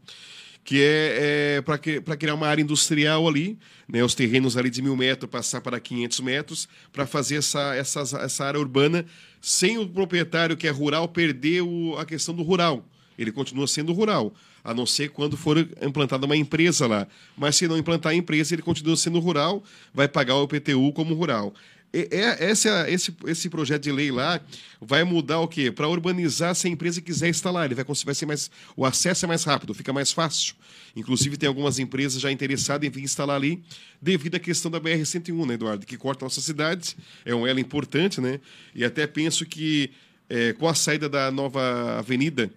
[0.64, 4.96] que é, é para criar uma área industrial ali, né, os terrenos ali de mil
[4.96, 9.04] metros passar para 500 metros, para fazer essa, essa, essa área urbana
[9.40, 12.84] sem o proprietário que é rural perder o, a questão do rural.
[13.18, 14.32] Ele continua sendo rural,
[14.64, 17.06] a não ser quando for implantada uma empresa lá.
[17.36, 21.14] Mas se não implantar a empresa, ele continua sendo rural, vai pagar o IPTU como
[21.14, 21.52] rural.
[21.92, 24.40] É, esse, esse, esse projeto de lei lá
[24.80, 25.70] vai mudar o quê?
[25.70, 28.50] Para urbanizar, se a empresa quiser instalar, ele vai, vai ser mais.
[28.74, 30.54] O acesso é mais rápido, fica mais fácil.
[30.96, 33.62] Inclusive, tem algumas empresas já interessadas em vir instalar ali,
[34.00, 35.84] devido à questão da BR-101, né, Eduardo?
[35.84, 38.40] Que corta a nossa cidade, é um elo importante, né?
[38.74, 39.90] E até penso que
[40.30, 42.50] é, com a saída da nova avenida.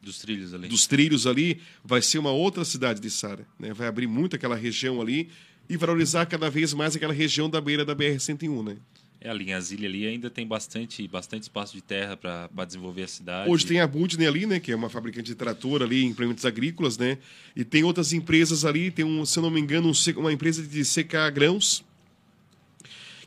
[0.00, 0.68] Dos trilhos ali.
[0.68, 3.46] Dos trilhos ali, vai ser uma outra cidade de Sara.
[3.58, 3.74] Né?
[3.74, 5.28] Vai abrir muito aquela região ali
[5.68, 8.76] e valorizar cada vez mais aquela região da beira da BR-101, né?
[9.20, 13.08] É, a linha Zilha ali ainda tem bastante, bastante espaço de terra para desenvolver a
[13.08, 13.50] cidade.
[13.50, 16.96] Hoje tem a Budne ali, né, que é uma fabricante de trator ali, implementos agrícolas,
[16.96, 17.18] né?
[17.56, 20.62] E tem outras empresas ali, tem um, se eu não me engano, um, uma empresa
[20.62, 21.84] de secar grãos,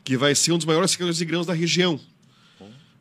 [0.02, 2.00] que vai ser um dos maiores secadores de grãos da região.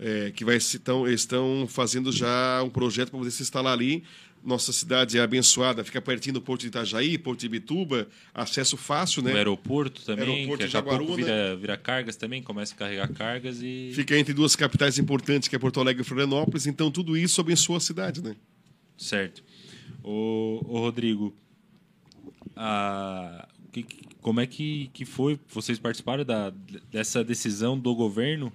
[0.04, 4.04] É, que vai estão, estão fazendo já um projeto para poder se instalar ali
[4.44, 9.22] nossa cidade é abençoada, fica pertinho do Porto de Itajaí, Porto de Ibituba, acesso fácil,
[9.22, 9.34] né?
[9.34, 13.12] O aeroporto também, aeroporto que daqui a pouco vira, vira cargas também, começa a carregar
[13.14, 13.92] cargas e...
[13.94, 17.78] Fica entre duas capitais importantes, que é Porto Alegre e Florianópolis, então tudo isso abençoa
[17.78, 18.36] a cidade, né?
[18.98, 19.44] Certo.
[20.04, 21.36] O, o Rodrigo,
[22.56, 23.86] a, que,
[24.22, 26.52] como é que, que foi, vocês participaram da,
[26.92, 28.52] dessa decisão do governo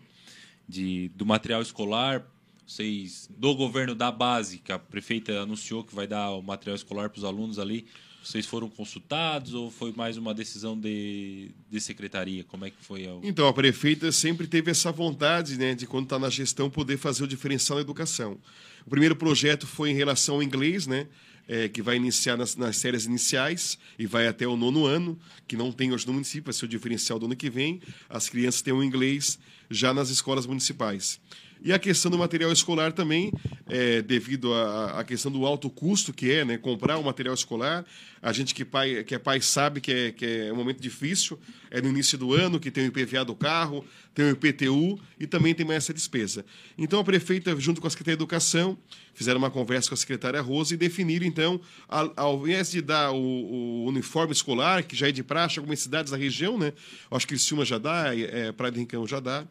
[0.69, 2.25] de, do material escolar
[2.67, 7.09] vocês, do governo da base, que a prefeita anunciou que vai dar o material escolar
[7.09, 7.87] para os alunos ali,
[8.27, 12.43] vocês foram consultados ou foi mais uma decisão de, de secretaria?
[12.43, 13.07] Como é que foi?
[13.07, 13.21] A...
[13.23, 17.23] Então, a prefeita sempre teve essa vontade, né, de quando está na gestão, poder fazer
[17.23, 18.37] o diferencial na educação.
[18.85, 21.07] O primeiro projeto foi em relação ao inglês, né,
[21.47, 25.57] é, que vai iniciar nas, nas, séries iniciais e vai até o nono ano, que
[25.57, 27.81] não tem hoje no município, vai ser o diferencial do ano que vem.
[28.09, 29.39] As crianças têm o inglês
[29.71, 31.21] já nas escolas municipais.
[31.63, 33.33] E a questão do material escolar também,
[33.69, 37.85] é, devido à, questão do alto custo que é né, comprar o material escolar.
[38.23, 41.39] A gente que, pai, que é pai sabe que é, que é um momento difícil,
[41.71, 45.27] é no início do ano, que tem o IPVA do carro, tem o IPTU e
[45.27, 46.45] também tem mais essa despesa.
[46.77, 48.79] Então a prefeita, junto com a Secretaria de Educação,
[49.15, 53.17] fizeram uma conversa com a secretária Rosa e definiram, então, ao, invés de dar o,
[53.17, 56.73] o, uniforme escolar, que já é de praxe, algumas cidades da região, né?
[57.11, 59.47] Acho que Criciúma já dá, é, Praia do Rincão já dá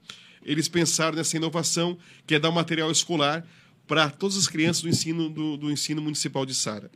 [0.45, 3.45] eles pensaram nessa inovação, que é dar um material escolar
[3.88, 6.91] para todas as crianças do ensino, do, do ensino municipal de Sara.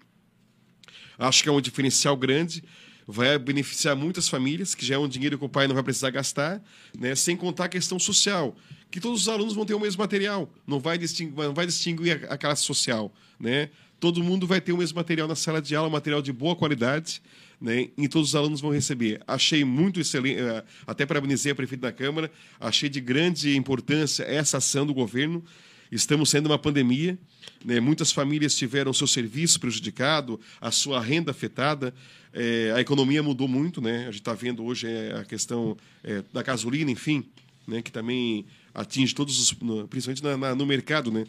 [1.17, 2.63] Acho que é um diferencial grande,
[3.05, 6.12] vai beneficiar muitas famílias, que já é um dinheiro que o pai não vai precisar
[6.12, 6.63] gastar,
[6.97, 7.15] né?
[7.15, 8.55] sem contar a questão social,
[8.91, 12.27] que todos os alunos vão ter o mesmo material, não vai distinguir, não vai distinguir
[12.29, 13.13] a, classe social.
[13.39, 13.69] Né?
[13.99, 16.55] Todo mundo vai ter o mesmo material na sala de aula, um material de boa
[16.55, 17.21] qualidade,
[17.59, 19.21] né, e todos os alunos vão receber.
[19.27, 24.57] Achei muito excelente, eh, até parabenizei a prefeita da Câmara, achei de grande importância essa
[24.57, 25.43] ação do governo.
[25.91, 27.17] Estamos sendo uma pandemia,
[27.65, 31.93] né, muitas famílias tiveram seu serviço prejudicado, a sua renda afetada,
[32.31, 34.01] é, a economia mudou muito, né?
[34.03, 34.88] A gente está vendo hoje
[35.19, 37.25] a questão é, da gasolina, enfim,
[37.67, 39.51] né, que também atinge todos os,
[39.89, 41.25] principalmente na, na, no mercado, né?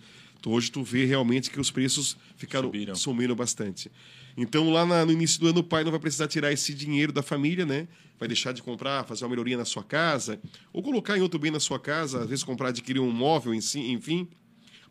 [0.47, 2.95] Hoje tu vê realmente que os preços ficaram Subiram.
[2.95, 3.91] sumiram bastante.
[4.37, 7.13] Então, lá na- no início do ano, o pai não vai precisar tirar esse dinheiro
[7.13, 7.87] da família, né?
[8.19, 10.41] Vai deixar de comprar, fazer uma melhoria na sua casa,
[10.73, 14.29] ou colocar em outro bem na sua casa, às vezes comprar, adquirir um móvel, enfim,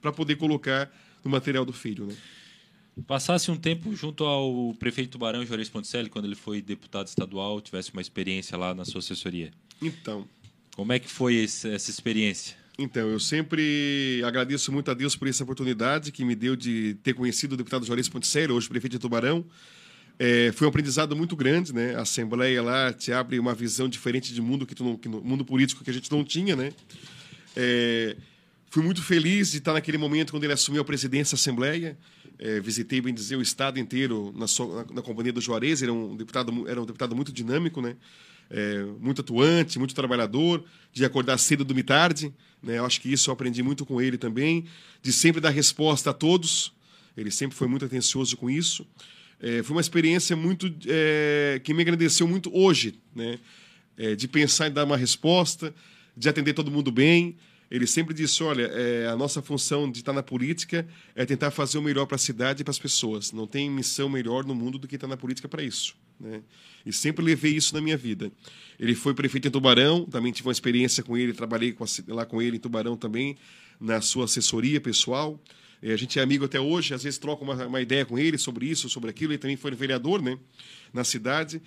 [0.01, 0.91] para poder colocar
[1.23, 2.15] no material do filho, né?
[3.07, 7.93] Passasse um tempo junto ao prefeito Tubarão, Juarez Ponticelli, quando ele foi deputado estadual, tivesse
[7.93, 9.51] uma experiência lá na sua assessoria.
[9.81, 10.27] Então,
[10.75, 12.55] Como é que foi essa experiência?
[12.81, 17.13] Então, eu sempre agradeço muito a Deus por essa oportunidade que me deu de ter
[17.13, 19.45] conhecido o deputado Juarez Ponticelli, hoje prefeito de Tubarão.
[20.17, 21.95] É, foi um aprendizado muito grande, né?
[21.95, 25.21] A Assembleia lá te abre uma visão diferente de mundo que tu não, que no,
[25.21, 26.71] mundo político que a gente não tinha, né?
[27.53, 28.15] É,
[28.69, 31.97] fui muito feliz de estar naquele momento quando ele assumiu a presidência da Assembleia.
[32.37, 35.83] É, visitei, bem dizer, o estado inteiro na, sua- na- na companhia do Juarez.
[35.83, 37.97] Era um deputado, era um deputado muito dinâmico, né?
[38.49, 42.33] É, muito atuante, muito trabalhador, de acordar cedo e dormir tarde.
[42.63, 42.79] Né?
[42.79, 44.65] Eu acho que isso eu aprendi muito com ele também,
[45.01, 46.73] de sempre dar resposta a todos.
[47.15, 48.87] Ele sempre foi muito atencioso com isso.
[49.39, 53.39] É, foi uma experiência muito é, que me agradeceu muito hoje, né?
[53.97, 55.73] É, de pensar em dar uma resposta,
[56.15, 57.37] de atender todo mundo bem.
[57.71, 61.77] Ele sempre disse: olha, é, a nossa função de estar na política é tentar fazer
[61.77, 63.31] o melhor para a cidade e para as pessoas.
[63.31, 65.95] Não tem missão melhor no mundo do que estar na política para isso.
[66.19, 66.41] Né?
[66.85, 68.31] E sempre levei isso na minha vida.
[68.79, 72.25] Ele foi prefeito em Tubarão, também tive uma experiência com ele, trabalhei com a lá
[72.25, 73.37] com ele em Tubarão também,
[73.79, 75.39] na sua assessoria pessoal.
[75.81, 78.37] Eh, A gente é amigo até hoje, às vezes troca uma, uma ideia com ele
[78.37, 79.31] sobre isso, sobre aquilo.
[79.33, 80.37] Ele também foi vereador né,
[80.93, 81.61] na cidade.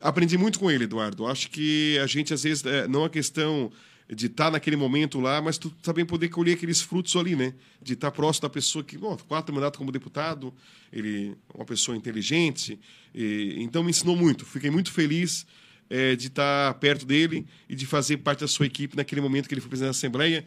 [0.00, 1.26] Aprendi muito com ele, Eduardo.
[1.26, 3.70] Acho que a gente, às vezes, eh, não é questão
[4.14, 7.54] de estar naquele momento lá, mas tu também poder colher aqueles frutos ali, né?
[7.82, 10.54] De estar próximo da pessoa que, bom, quatro mandatos como deputado,
[10.92, 12.78] ele é uma pessoa inteligente,
[13.14, 14.44] e, então me ensinou muito.
[14.44, 15.46] Fiquei muito feliz
[15.90, 19.54] eh, de estar perto dele e de fazer parte da sua equipe naquele momento que
[19.54, 20.44] ele foi presidente da Assembleia.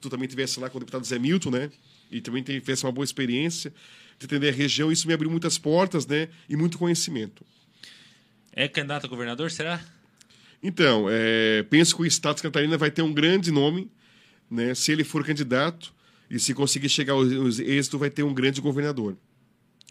[0.00, 1.70] Tu também estivesse lá com o deputado Zé Milton, né?
[2.10, 3.72] E também tivesse uma boa experiência
[4.18, 4.92] de entender a região.
[4.92, 6.28] Isso me abriu muitas portas, né?
[6.48, 7.44] E muito conhecimento.
[8.52, 9.80] É candidato a governador, será?
[10.66, 13.90] Então, é, penso que o Estado de Catarina vai ter um grande nome,
[14.50, 14.74] né?
[14.74, 15.92] Se ele for candidato
[16.30, 19.14] e se conseguir chegar ao êxito, vai ter um grande governador.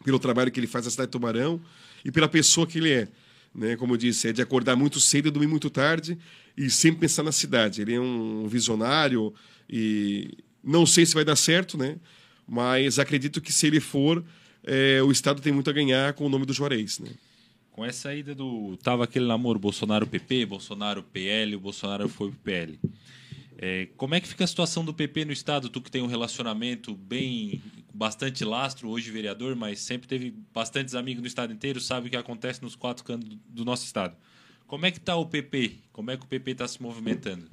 [0.03, 1.61] Pelo trabalho que ele faz na cidade de Tubarão
[2.03, 3.07] e pela pessoa que ele é.
[3.53, 3.75] Né?
[3.75, 6.17] Como eu disse, é de acordar muito cedo e dormir muito tarde
[6.57, 7.83] e sempre pensar na cidade.
[7.83, 9.31] Ele é um visionário
[9.69, 11.97] e não sei se vai dar certo, né?
[12.47, 14.25] Mas acredito que se ele for,
[14.63, 17.11] é, o Estado tem muito a ganhar com o nome do Juarez, né?
[17.73, 18.77] Com essa ida do.
[18.77, 22.79] Tava aquele namoro Bolsonaro-PP, Bolsonaro-PL, o Bolsonaro foi pro PL.
[23.57, 25.69] É, como é que fica a situação do PP no estado?
[25.69, 27.61] Tu que tem um relacionamento bem.
[27.93, 32.15] bastante lastro, hoje vereador, mas sempre teve bastantes amigos no estado inteiro, sabe o que
[32.17, 34.15] acontece nos quatro cantos do- nosso estado.
[34.67, 35.75] Como é que tá o PP?
[35.91, 37.45] Como é que o PP está se movimentando?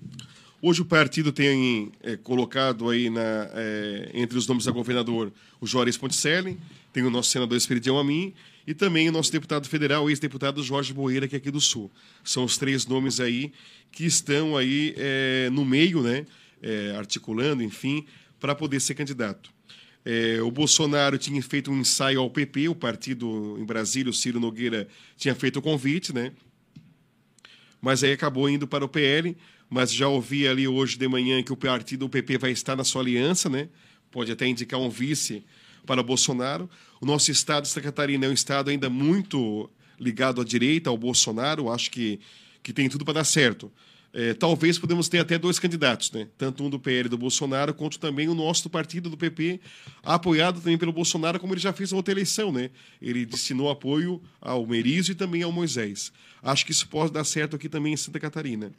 [0.62, 5.30] Hoje o partido tem eh, colocado aí na, eh, entre os nomes a governador
[5.60, 6.58] o Juarez Ponticelli,
[6.92, 8.32] tem o nosso senador Esperidião Amin
[8.70, 11.90] e também o nosso deputado federal, ex-deputado Jorge Boeira, que é aqui do Sul.
[12.22, 13.52] São os três nomes aí
[13.90, 16.24] que estão aí eh, no meio, né,
[16.62, 18.06] eh, articulando, enfim,
[18.38, 19.50] para poder ser candidato.
[20.04, 24.38] Eh, o Bolsonaro tinha feito um ensaio ao PP, o partido em Brasília, o Ciro
[24.38, 26.30] Nogueira tinha feito o convite, né?
[27.80, 29.36] mas aí acabou indo para o PL.
[29.68, 32.82] Mas já ouvi ali hoje de manhã que o partido, o PP, vai estar na
[32.82, 33.68] sua aliança, né?
[34.10, 35.44] Pode até indicar um vice
[35.86, 36.68] para Bolsonaro.
[37.00, 41.70] O nosso estado Santa Catarina é um estado ainda muito ligado à direita, ao Bolsonaro.
[41.70, 42.20] Acho que,
[42.62, 43.70] que tem tudo para dar certo.
[44.12, 46.26] É, talvez podemos ter até dois candidatos, né?
[46.36, 49.60] Tanto um do PL do Bolsonaro, quanto também o nosso do partido do PP,
[50.02, 52.70] apoiado também pelo Bolsonaro, como ele já fez na outra eleição, né?
[53.00, 56.12] Ele destinou apoio ao Merizio e também ao Moisés.
[56.42, 58.72] Acho que isso pode dar certo aqui também em Santa Catarina.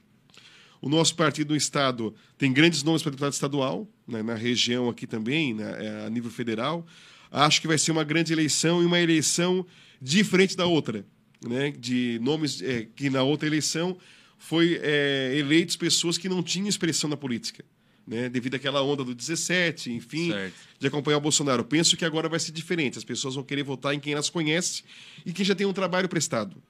[0.82, 5.06] O nosso partido no estado tem grandes nomes para deputado estadual, né, na região aqui
[5.06, 6.86] também, né, é, a nível federal.
[7.30, 9.66] Acho que vai ser uma grande eleição e uma eleição
[10.02, 11.06] diferente da outra.
[11.48, 13.98] Né, de nomes é, que na outra eleição
[14.38, 17.64] foi é, eleitos pessoas que não tinham expressão na política.
[18.06, 20.54] Né, devido àquela onda do 17, enfim, Certo.
[20.80, 21.64] de acompanhar o Bolsonaro.
[21.64, 22.98] Penso que agora vai ser diferente.
[22.98, 24.84] As pessoas vão querer votar em quem elas conhecem
[25.24, 26.62] e quem já tem um trabalho prestado.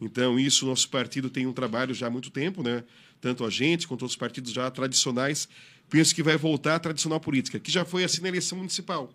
[0.00, 2.82] Então, isso, nosso partido tem um trabalho já há muito tempo, né?
[3.20, 5.48] Tanto a gente quanto outros partidos já tradicionais.
[5.88, 9.12] Penso que vai voltar à tradicional política, que já foi assim na eleição municipal.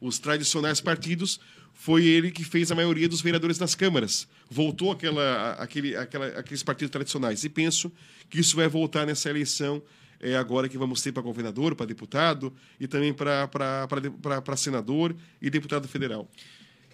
[0.00, 1.40] Os tradicionais partidos
[1.72, 4.26] foi ele que fez a maioria dos vereadores nas câmaras.
[4.50, 7.44] Voltou aquela, aquele, aquela, aqueles partidos tradicionais.
[7.44, 7.92] E penso
[8.28, 9.82] que isso vai voltar nessa eleição
[10.20, 15.86] é, agora que vamos ter para governador, para deputado e também para senador e deputado
[15.86, 16.28] federal.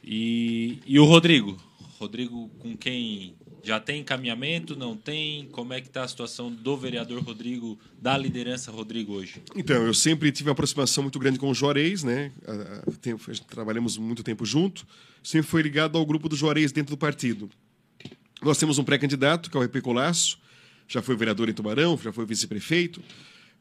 [0.02, 1.58] E, e o Rodrigo?
[1.98, 4.76] Rodrigo com quem Já tem encaminhamento?
[4.76, 5.48] Não tem?
[5.48, 9.42] Como é que está a situação do vereador Rodrigo, da liderança Rodrigo hoje?
[9.56, 12.30] Então, eu sempre tive uma aproximação muito grande com o Juarez, né?
[13.48, 14.86] Trabalhamos muito tempo junto.
[15.22, 17.48] Sempre foi ligado ao grupo do Juarez dentro do partido.
[18.42, 20.38] Nós temos um pré-candidato, que é o EP Colasso,
[20.86, 23.02] já foi vereador em Tubarão, já foi vice-prefeito.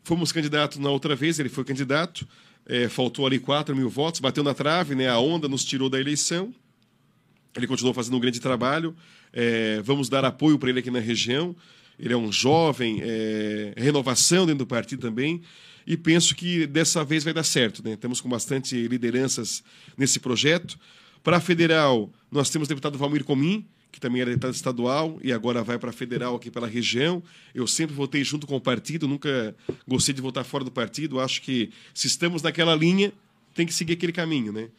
[0.03, 2.27] Fomos candidato na outra vez, ele foi candidato,
[2.65, 5.07] eh, faltou ali 4 mil votos, bateu na trave, né?
[5.07, 6.53] A onda nos tirou da eleição.
[7.55, 8.95] Ele continuou fazendo um grande trabalho.
[9.31, 11.55] É, vamos dar apoio para ele aqui na região.
[11.99, 15.41] Ele é um jovem, é, renovação dentro do partido também.
[15.85, 17.83] E penso que dessa vez vai dar certo.
[17.83, 17.95] Né?
[17.95, 19.63] Temos com bastante lideranças
[19.97, 20.77] nesse projeto.
[21.23, 25.31] Para a federal, nós temos o deputado Valmir Comim, que também era deputado estadual e
[25.31, 27.21] agora vai para a federal aqui pela região.
[27.53, 29.55] Eu sempre votei junto com o partido, nunca
[29.87, 31.19] gostei de votar fora do partido.
[31.19, 33.13] Acho que se estamos naquela linha,
[33.53, 34.69] tem que seguir aquele caminho, né?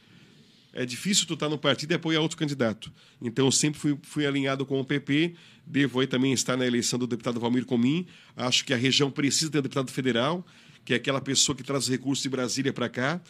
[0.75, 2.93] É difícil tu estar no partido e apoiar outro candidato.
[3.23, 5.35] Então, eu sempre fui, fui alinhado com o PP,
[5.65, 8.07] devo aí também estar na eleição do deputado Valmir Comim.
[8.37, 10.45] Acho que a região precisa ter um deputado federal,
[10.85, 13.21] que é aquela pessoa que traz os recursos de Brasília para cá.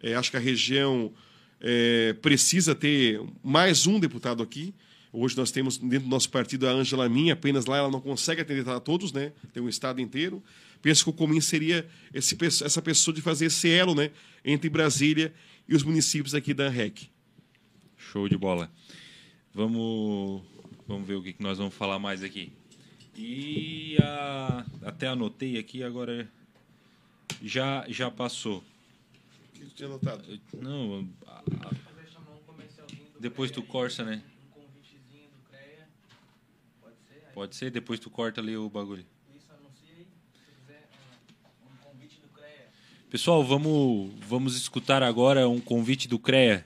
[0.00, 1.12] É, acho que a região
[1.60, 4.72] é, precisa ter mais um deputado aqui.
[5.12, 8.40] Hoje nós temos dentro do nosso partido a Ângela Minha, apenas lá ela não consegue
[8.40, 9.32] atender a todos, né?
[9.52, 10.42] Tem um estado inteiro.
[10.80, 14.10] Penso que o Comim seria esse, essa pessoa de fazer esse elo, né?
[14.44, 15.34] Entre Brasília
[15.68, 17.10] e os municípios aqui da REC.
[17.96, 18.70] Show de bola.
[19.54, 20.42] Vamos,
[20.86, 22.52] vamos ver o que que nós vamos falar mais aqui.
[23.16, 26.28] E a- até anotei aqui, agora
[27.42, 28.58] já, já passou.
[28.58, 30.40] O que tu tinha anotado?
[30.60, 31.74] Não, a- a-
[33.20, 34.22] depois tu corta, né?
[37.34, 39.04] Pode ser, depois tu corta ali o bagulho.
[43.12, 46.64] Pessoal, vamos, vamos escutar agora um convite do CREA.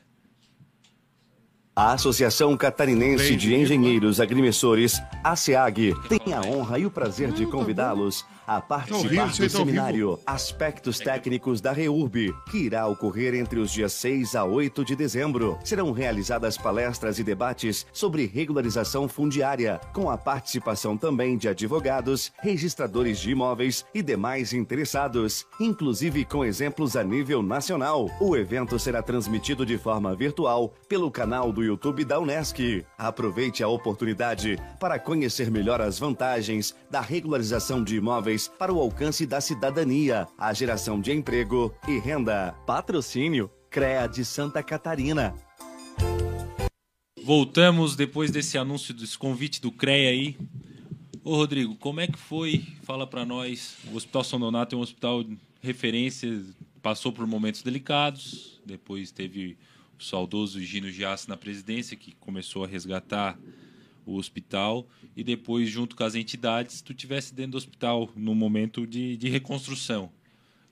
[1.75, 8.25] A Associação Catarinense de Engenheiros Agrimensores, ASEAG, tem a honra e o prazer de convidá-los
[8.47, 14.37] a participar do seminário Aspectos Técnicos da REURB, que irá ocorrer entre os dias 6
[14.37, 15.59] a 8 de dezembro.
[15.65, 23.19] Serão realizadas palestras e debates sobre regularização fundiária, com a participação também de advogados, registradores
[23.19, 28.09] de imóveis e demais interessados, inclusive com exemplos a nível nacional.
[28.21, 32.85] O evento será transmitido de forma virtual pelo canal do YouTube da Unesc.
[32.97, 39.25] Aproveite a oportunidade para conhecer melhor as vantagens da regularização de imóveis para o alcance
[39.25, 42.53] da cidadania, a geração de emprego e renda.
[42.67, 45.35] Patrocínio CREA de Santa Catarina.
[47.25, 50.37] Voltamos depois desse anúncio, desse convite do CREA aí.
[51.25, 52.65] Ô Rodrigo, como é que foi?
[52.83, 53.79] Fala pra nós.
[53.91, 56.45] O Hospital São Donato é um hospital de referência,
[56.83, 59.57] passou por momentos delicados, depois teve
[59.99, 63.39] o saudoso Gino Giassi na presidência, que começou a resgatar
[64.07, 68.87] o hospital, e depois, junto com as entidades, tu tivesse dentro do hospital no momento
[68.87, 70.11] de, de reconstrução.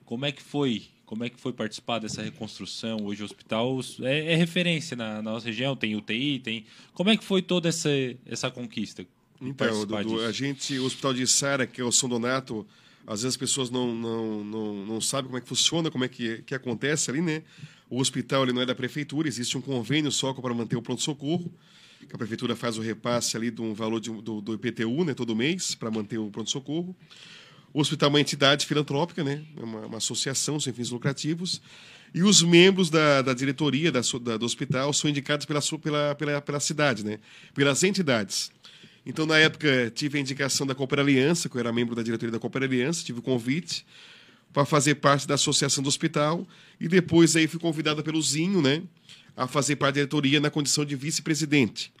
[0.05, 0.83] Como é que foi?
[1.05, 3.05] Como é que foi participar dessa reconstrução?
[3.05, 6.65] Hoje o hospital é, é referência na, na nossa região, tem UTI, tem.
[6.93, 7.89] Como é que foi toda essa,
[8.25, 9.05] essa conquista?
[9.41, 12.65] Então, Dudu, a gente, o Hospital de Sara, que é o São Donato,
[13.05, 16.07] às vezes as pessoas não, não, não, não sabem como é que funciona, como é
[16.07, 17.43] que, que acontece ali, né?
[17.89, 21.53] O hospital ele não é da prefeitura, existe um convênio só para manter o pronto-socorro,
[21.99, 25.13] que a prefeitura faz o repasse ali de um valor de, do, do IPTU, né,
[25.13, 26.95] todo mês, para manter o pronto-socorro.
[27.73, 29.43] O hospital é uma entidade filantrópica, né?
[29.57, 31.61] é uma, uma associação sem fins lucrativos.
[32.13, 36.41] E os membros da, da diretoria da, da- do hospital são indicados pela, pela, pela,
[36.41, 37.19] pela cidade, né?
[37.53, 38.49] pelas entidades.
[39.05, 42.31] Então, na época, tive a indicação da Cooper Aliança, que eu era membro da diretoria
[42.31, 43.85] da Cooper Aliança, tive o convite
[44.53, 46.47] para fazer parte da associação do hospital.
[46.79, 48.81] E depois aí fui convidado pelo Zinho né,
[49.35, 51.91] a fazer parte da diretoria na condição de vice-presidente.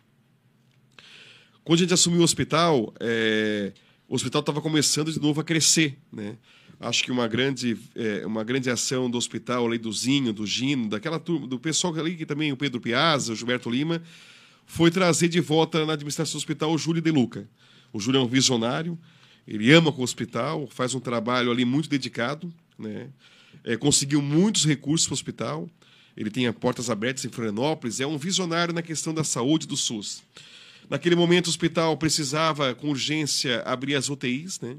[1.63, 3.73] Quando a gente assumiu o hospital, é,
[4.07, 6.37] o hospital estava começando de novo a crescer, né?
[6.79, 10.89] Acho que uma grande, é, uma grande ação do hospital, ali do Zinho, do Gino,
[10.89, 14.01] daquela turma, do pessoal ali que também o Pedro Piazza, o Gilberto Lima,
[14.65, 17.47] foi trazer de volta na administração do hospital o Júlio De Luca.
[17.93, 18.99] O Júlio é um visionário,
[19.47, 23.09] ele ama o hospital, faz um trabalho ali muito dedicado, né?
[23.63, 25.69] É, conseguiu muitos recursos para o hospital.
[26.17, 30.23] Ele tem portas abertas em Florianópolis, é um visionário na questão da saúde do SUS.
[30.89, 34.59] Naquele momento, o hospital precisava, com urgência, abrir as UTIs.
[34.59, 34.77] Né?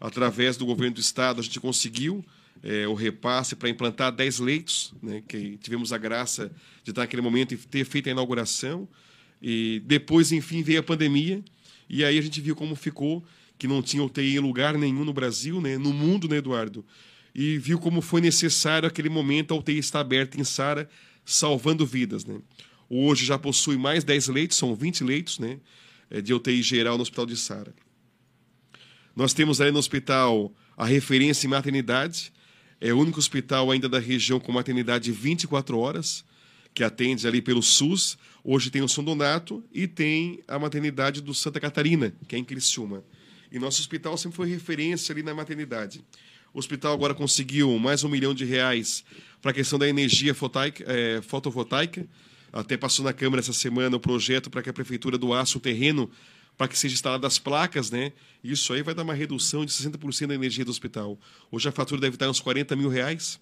[0.00, 2.24] Através do governo do estado, a gente conseguiu
[2.62, 5.22] eh, o repasse para implantar 10 leitos, né?
[5.26, 6.52] que tivemos a graça
[6.84, 8.86] de estar naquele momento e ter feito a inauguração.
[9.40, 11.42] E depois, enfim, veio a pandemia,
[11.88, 13.24] e aí a gente viu como ficou,
[13.58, 15.78] que não tinha UTI em lugar nenhum no Brasil, né?
[15.78, 16.84] no mundo, né, Eduardo?
[17.34, 20.88] E viu como foi necessário aquele momento a UTI estar aberta em Sara,
[21.24, 22.24] salvando vidas.
[22.24, 22.40] Né?
[22.88, 25.58] Hoje já possui mais 10 leitos, são 20 leitos, né?
[26.12, 27.74] eh, de UTI geral no Hospital de Sara.
[29.16, 32.32] Nós temos ali no hospital a referência em maternidade,
[32.80, 36.24] é o único hospital ainda da região com maternidade 24 horas,
[36.74, 38.18] que atende ali pelo SUS.
[38.42, 42.44] Hoje tem o São Donato e tem a maternidade do Santa Catarina, que é em
[42.44, 43.04] Criciúma.
[43.50, 46.04] E nosso hospital sempre foi referência ali na maternidade.
[46.54, 49.02] O hospital agora conseguiu mais um milhão de reais
[49.40, 50.36] para a questão da energia
[50.86, 52.06] é, fotovoltaica.
[52.52, 56.10] Até passou na Câmara essa semana o projeto para que a Prefeitura doasse o terreno
[56.58, 58.12] para que seja instaladas placas, né?
[58.44, 61.18] Isso aí vai dar uma redução de 60% da energia do hospital.
[61.50, 63.40] Hoje a fatura deve estar uns 40 mil reais.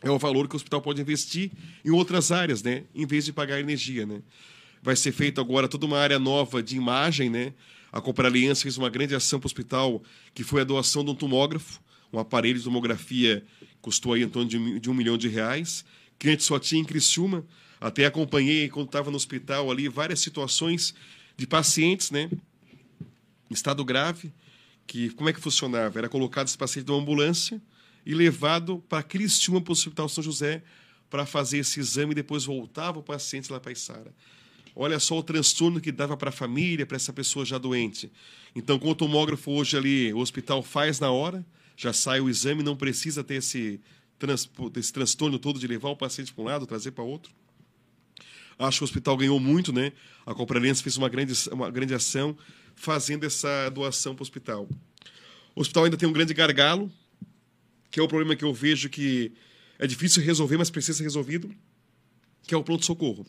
[0.00, 1.50] É o valor que o hospital pode investir
[1.84, 2.84] em outras áreas, né?
[2.94, 4.22] Em vez de pagar energia, né?
[4.80, 7.52] Vai ser feita agora toda uma área nova de imagem, né?
[7.90, 10.00] A Compra Aliança fez uma grande ação para o hospital,
[10.32, 11.81] que foi a doação de um tomógrafo,
[12.12, 13.44] um aparelho de tomografia
[13.80, 15.84] custou aí em torno de de um milhão de reais,
[16.24, 17.44] antes só tinha em Criciúma.
[17.80, 20.94] Até acompanhei, quando estava no hospital ali, várias situações
[21.36, 22.30] de pacientes, né?
[23.50, 24.32] Em estado grave,
[24.86, 25.98] que como é que funcionava?
[25.98, 27.60] Era colocado esse paciente numa ambulância
[28.06, 30.62] e levado para Criciúma, para o Hospital São José,
[31.10, 34.14] para fazer esse exame e depois voltava o paciente lá para Isara.
[34.74, 38.10] Olha só o transtorno que dava para a família, para essa pessoa já doente.
[38.56, 41.44] Então, com o tomógrafo hoje ali, o hospital faz na hora,
[41.82, 43.80] já sai o exame, não precisa ter esse,
[44.76, 47.32] esse transtorno todo de levar o paciente para um lado, trazer para outro.
[48.56, 49.92] Acho que o hospital ganhou muito, né?
[50.24, 52.38] A Compralense fez uma grande, uma grande ação
[52.76, 54.68] fazendo essa doação para o hospital.
[55.56, 56.88] O hospital ainda tem um grande gargalo,
[57.90, 59.32] que é o problema que eu vejo que
[59.76, 61.52] é difícil resolver, mas precisa ser resolvido,
[62.46, 63.26] que é o pronto-socorro.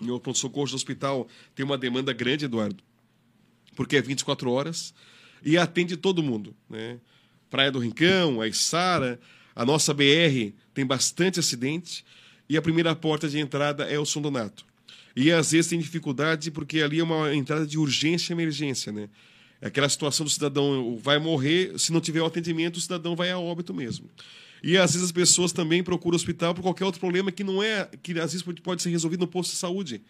[0.00, 2.82] O pronto-socorro do hospital tem uma demanda grande, Eduardo,
[3.76, 4.94] porque é 24 horas
[5.44, 6.56] e atende todo mundo.
[6.70, 6.98] Né?
[7.50, 9.18] Praia do Rincão, a Içara,
[9.54, 12.04] a nossa BR tem bastante acidente
[12.48, 14.64] e a primeira porta de entrada é o São Donato.
[15.16, 19.08] E às vezes tem dificuldade porque ali é uma entrada de urgência e emergência, né?
[19.60, 23.30] É aquela situação do cidadão vai morrer, se não tiver o atendimento, o cidadão vai
[23.30, 24.08] a óbito mesmo.
[24.62, 27.62] E às vezes as pessoas também procuram o hospital por qualquer outro problema que não
[27.62, 30.00] é, que às vezes pode ser resolvido no posto de saúde.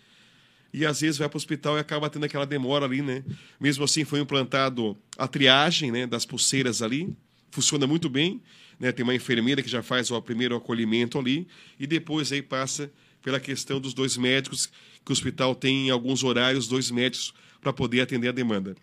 [0.72, 3.24] E às vezes vai para o hospital e acaba tendo aquela demora ali, né?
[3.58, 7.16] Mesmo assim, foi implantado a triagem né, das pulseiras ali,
[7.50, 8.40] funciona muito bem.
[8.78, 8.92] Né?
[8.92, 11.46] Tem uma enfermeira que já faz o primeiro acolhimento ali,
[11.78, 12.90] e depois aí passa
[13.22, 14.70] pela questão dos dois médicos,
[15.04, 18.76] que o hospital tem em alguns horários, dois médicos para poder atender a demanda.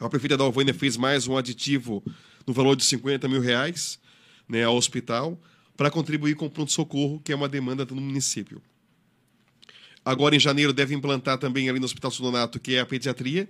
[0.00, 2.02] A prefeita da Alvânia fez mais um aditivo
[2.46, 4.00] no valor de 50 mil reais
[4.48, 5.40] né, ao hospital
[5.76, 8.60] para contribuir com o pronto-socorro, que é uma demanda do município.
[10.04, 13.48] Agora, em janeiro, deve implantar também ali no Hospital Sudonato, que é a pediatria,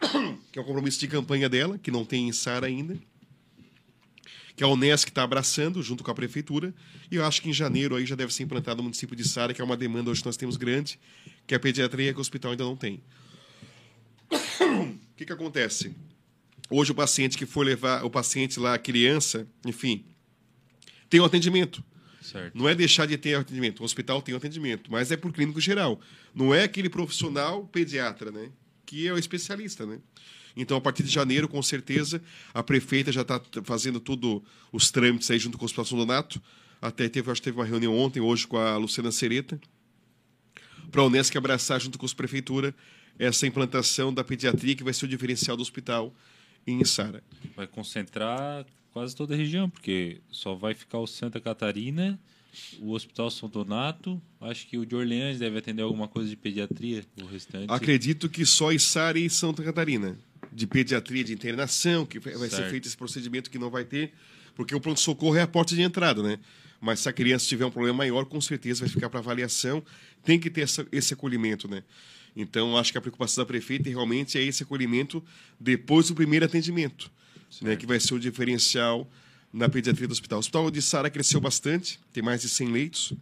[0.52, 2.96] que é um compromisso de campanha dela, que não tem em SAR ainda,
[4.56, 6.72] que a Unesc está abraçando junto com a prefeitura,
[7.10, 9.52] e eu acho que em janeiro aí já deve ser implantado no município de Sara,
[9.52, 10.98] que é uma demanda hoje que nós temos grande,
[11.46, 13.02] que é a pediatria que o hospital ainda não tem.
[15.14, 15.94] O que, que acontece?
[16.68, 20.04] Hoje o paciente que for levar, o paciente lá, a criança, enfim,
[21.08, 21.84] tem um atendimento.
[22.20, 22.56] Certo.
[22.56, 23.80] Não é deixar de ter atendimento.
[23.80, 26.00] O hospital tem um atendimento, mas é por clínico geral.
[26.34, 28.50] Não é aquele profissional pediatra, né?
[28.84, 30.00] Que é o especialista, né?
[30.56, 34.42] Então, a partir de janeiro, com certeza, a prefeita já está fazendo todos
[34.72, 36.40] os trâmites aí junto com o Hospital São Donato.
[36.80, 39.60] Até teve, acho que teve uma reunião ontem, hoje, com a Luciana Sereta,
[40.90, 42.74] para a Unesco abraçar junto com a prefeitura
[43.18, 46.14] essa implantação da pediatria, que vai ser o diferencial do hospital
[46.66, 47.22] em Sara.
[47.56, 52.18] Vai concentrar quase toda a região, porque só vai ficar o Santa Catarina,
[52.80, 57.04] o Hospital São Donato, acho que o de Orleans deve atender alguma coisa de pediatria,
[57.20, 57.66] o restante.
[57.68, 60.16] Acredito que só Içara e Santa Catarina.
[60.54, 62.70] De pediatria de internação, que vai ser Certo.
[62.70, 64.12] feito esse procedimento que não vai ter,
[64.54, 66.38] porque o pronto-socorro é a porta de entrada, né?
[66.80, 69.82] Mas se a criança tiver um problema maior, com certeza vai ficar para avaliação.
[70.22, 71.82] Tem que ter essa, esse acolhimento, né?
[72.36, 75.22] Então, acho que a preocupação da prefeita realmente é esse acolhimento
[75.58, 77.10] depois do primeiro atendimento,
[77.62, 77.76] né?
[77.76, 79.08] que vai ser o diferencial
[79.52, 80.38] na pediatria do hospital.
[80.38, 83.12] O hospital de Sara cresceu bastante, tem mais de 100 leitos,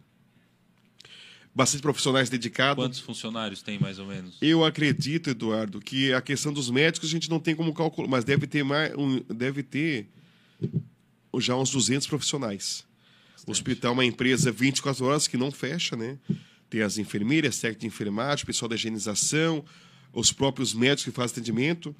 [1.54, 2.82] bastante profissionais dedicados.
[2.82, 4.36] Quantos funcionários tem mais ou menos?
[4.40, 8.24] Eu acredito, Eduardo, que a questão dos médicos a gente não tem como calcular, mas
[8.24, 10.08] deve ter mais, um, deve ter
[11.38, 12.84] já uns 200 profissionais.
[13.46, 16.18] O hospital é uma empresa 24 horas que não fecha, né?
[16.70, 19.64] Tem as enfermeiras, técnico de enfermagem, pessoal da higienização,
[20.12, 21.94] os próprios médicos que fazem atendimento.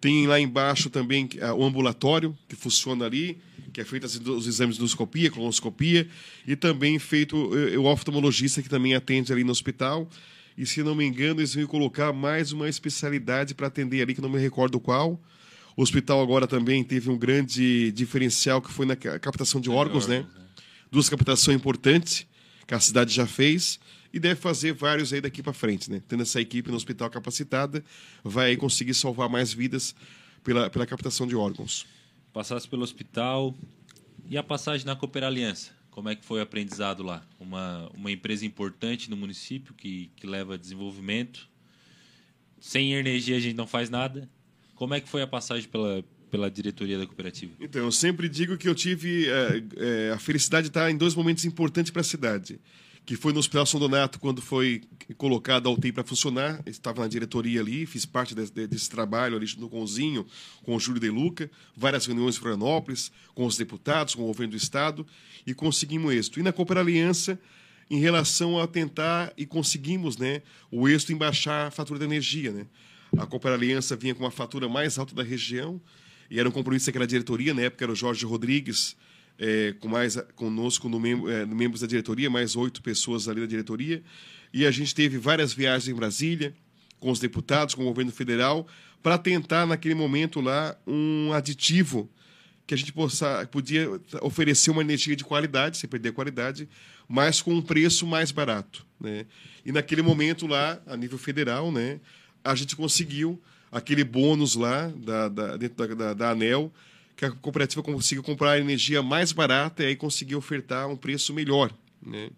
[0.00, 3.40] Tem lá embaixo também ah, o ambulatório que funciona ali,
[3.72, 6.08] que é feito as- os exames de endoscopia, colonoscopia,
[6.46, 10.08] e também feito eh, o oftalmologista que também atende ali no hospital.
[10.56, 14.20] E se não me engano, eles vão colocar mais uma especialidade para atender ali, que
[14.20, 15.20] não me recordo qual.
[15.74, 20.06] O hospital agora também teve um grande diferencial que foi na ca- captação de órgãos,
[20.06, 20.26] né?
[20.90, 22.26] Duas captações importantes
[22.66, 23.80] que a cidade já fez
[24.12, 26.02] e deve fazer vários aí daqui para frente, né?
[26.06, 27.82] Tendo essa equipe no hospital capacitada,
[28.22, 29.94] vai conseguir salvar mais vidas
[30.44, 31.86] pela, pela captação de órgãos.
[32.32, 33.54] Passasse pelo hospital
[34.28, 35.70] e a passagem na Cooper Aliança.
[35.90, 37.22] Como é que foi o aprendizado lá?
[37.38, 41.46] Uma, uma empresa importante no município que, que leva desenvolvimento.
[42.58, 44.28] Sem energia a gente não faz nada.
[44.74, 47.52] Como é que foi a passagem pela, pela diretoria da cooperativa?
[47.60, 51.14] Então, eu sempre digo que eu tive é, é, a felicidade de estar em dois
[51.14, 52.58] momentos importantes para a cidade.
[53.04, 54.82] Que foi no Hospital São Donato, quando foi
[55.16, 56.62] colocado a UTI para funcionar.
[56.66, 60.26] Estava na diretoria ali, fiz parte desse, desse trabalho ali junto com o Zinho,
[60.62, 64.52] com o Júlio De Luca, várias reuniões em Florianópolis, com os deputados, com o governo
[64.52, 65.06] do Estado,
[65.46, 66.40] e conseguimos êxito.
[66.40, 67.38] E na Cooper Aliança,
[67.90, 72.52] em relação a tentar, e conseguimos né, o êxito em baixar a fatura da energia.
[72.52, 72.66] Né?
[73.18, 75.80] A Cooper Aliança vinha com uma fatura mais alta da região,
[76.30, 78.96] e era um compromisso daquela diretoria, na época era o Jorge Rodrigues,
[79.42, 83.46] é, com mais conosco no, mem é, membros da diretoria, mais oito pessoas ali da
[83.46, 84.00] diretoria.
[84.54, 86.54] E a gente teve várias viagens em Brasília,
[87.00, 88.68] com os deputados, com o governo federal,
[89.02, 92.08] para tentar, naquele momento lá, um aditivo
[92.64, 93.88] que a gente possa, podia
[94.20, 96.68] oferecer uma energia de qualidade, sem perder a qualidade,
[97.08, 98.86] mas com um preço mais barato.
[99.00, 99.26] Né?
[99.66, 101.98] E naquele momento lá, a nível federal, né,
[102.44, 106.72] a gente conseguiu aquele bônus lá da, da dentro da, da, da, ANEL,
[107.22, 111.72] que a cooperativa conseguiu comprar energia mais barata e aí conseguiu ofertar um preço melhor.
[112.04, 112.30] Né?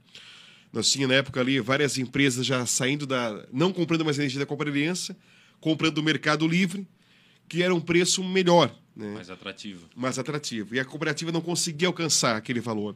[0.71, 3.47] Nós tínhamos na época ali várias empresas já saindo da.
[3.51, 5.17] não comprando mais energia da Copa Aliança,
[5.59, 6.87] comprando do Mercado Livre,
[7.49, 8.75] que era um preço melhor.
[8.95, 9.15] Né?
[9.15, 9.89] Mais atrativo.
[9.97, 10.75] Mais atrativo.
[10.75, 12.95] E a cooperativa não conseguia alcançar aquele valor.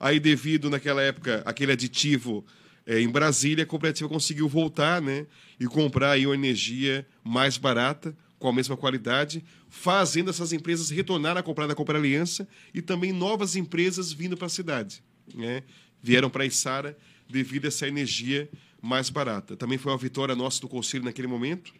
[0.00, 2.44] Aí, devido naquela época, aquele aditivo
[2.84, 5.24] é, em Brasília, a cooperativa conseguiu voltar né,
[5.60, 11.36] e comprar aí uma energia mais barata, com a mesma qualidade, fazendo essas empresas retornar
[11.36, 15.02] a comprar da Cooper Aliança e também novas empresas vindo para a cidade.
[15.34, 15.62] Né?
[16.02, 16.96] Vieram para a Içara
[17.28, 18.48] devido a essa energia
[18.80, 19.56] mais barata.
[19.56, 21.72] Também foi uma vitória nossa do Conselho naquele momento.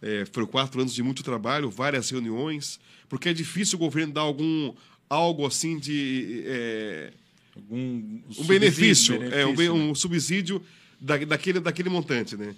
[0.00, 2.78] É, foram quatro anos de muito trabalho, várias reuniões,
[3.08, 4.74] porque é difícil o governo dar algum
[5.08, 6.42] algo assim de.
[6.46, 7.12] É,
[7.56, 9.70] Algum um benefício, benefício é, um, né?
[9.70, 10.62] um subsídio
[11.00, 12.54] da, daquele, daquele montante, né?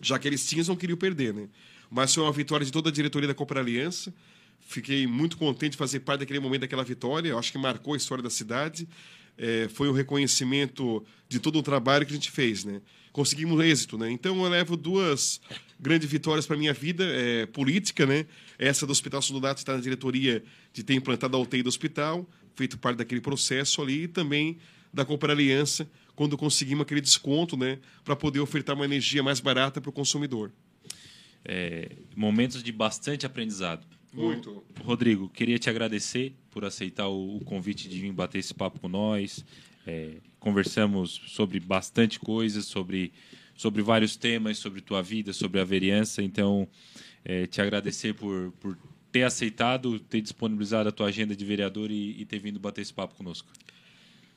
[0.00, 1.48] Já que eles tinham, não queriam perder, né?
[1.90, 4.12] Mas foi uma vitória de toda a diretoria da Cooper Aliança.
[4.60, 7.30] Fiquei muito contente de fazer parte daquele momento daquela vitória.
[7.30, 8.88] Eu acho que marcou a história da cidade.
[9.36, 12.82] É, foi um reconhecimento de todo o trabalho que a gente fez, né?
[13.12, 14.10] Conseguimos êxito, né?
[14.10, 15.40] Então eu levo duas
[15.78, 18.26] grandes vitórias para minha vida é, política, né?
[18.58, 22.76] Essa do Hospital Sonodato está na diretoria de ter implantado a UTI do hospital, feito
[22.76, 24.58] parte daquele processo ali, e também
[24.92, 27.78] da Cooper Aliança, quando conseguimos aquele desconto, né?
[28.04, 30.52] Para poder ofertar uma energia mais barata para o consumidor.
[31.44, 33.86] É, momentos de bastante aprendizado.
[34.12, 34.64] Muito.
[34.82, 38.88] Rodrigo, queria te agradecer por aceitar o, o convite de vir bater esse papo com
[38.88, 39.44] nós.
[39.86, 43.12] É, conversamos sobre bastante coisas, sobre,
[43.56, 46.22] sobre vários temas, sobre tua vida, sobre a vereança.
[46.22, 46.68] Então,
[47.24, 48.76] é, te agradecer por, por
[49.12, 52.92] ter aceitado, ter disponibilizado a tua agenda de vereador e, e ter vindo bater esse
[52.92, 53.48] papo conosco.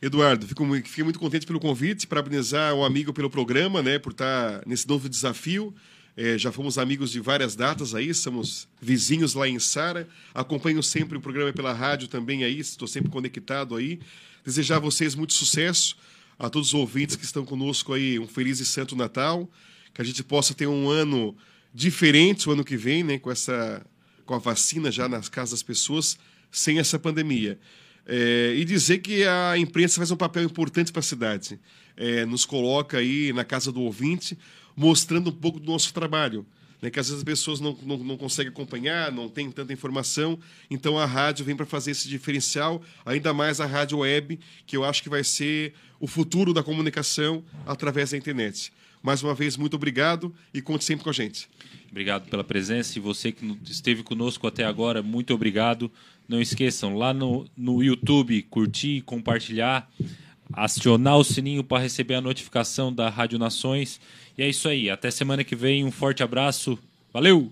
[0.02, 4.64] Eduardo, fico, fiquei muito contente pelo convite, parabenizar o amigo pelo programa, né, por estar
[4.66, 5.74] nesse novo desafio.
[6.16, 10.08] É, já fomos amigos de várias datas aí, somos vizinhos lá em Sara.
[10.34, 14.00] Acompanho sempre o programa pela rádio também aí, estou sempre conectado aí.
[14.44, 15.96] Desejar a vocês muito sucesso,
[16.38, 19.50] a todos os ouvintes que estão conosco aí, um feliz e santo Natal,
[19.94, 21.36] que a gente possa ter um ano
[21.74, 23.86] diferente o ano que vem, né, com essa
[24.26, 26.18] com a vacina já nas casas das pessoas,
[26.50, 27.60] sem essa pandemia.
[28.06, 31.60] É, e dizer que a imprensa faz um papel importante para a cidade.
[31.98, 34.38] É, nos coloca aí na casa do ouvinte,
[34.76, 36.46] mostrando um pouco do nosso trabalho.
[36.82, 40.40] Né, que às vezes as pessoas não, não, não conseguem acompanhar, não tem tanta informação.
[40.70, 44.84] Então a rádio vem para fazer esse diferencial, ainda mais a rádio web, que eu
[44.84, 48.74] acho que vai ser o futuro da comunicação através da internet.
[49.04, 51.48] Mais uma vez, muito obrigado e conte sempre com a gente.
[51.90, 55.92] Obrigado pela presença e você que esteve conosco até agora, muito obrigado.
[56.28, 59.90] Não esqueçam, lá no, no YouTube, curtir, compartilhar,
[60.54, 64.00] acionar o sininho para receber a notificação da Rádio Nações.
[64.38, 66.78] E é isso aí, até semana que vem, um forte abraço,
[67.14, 67.52] valeu!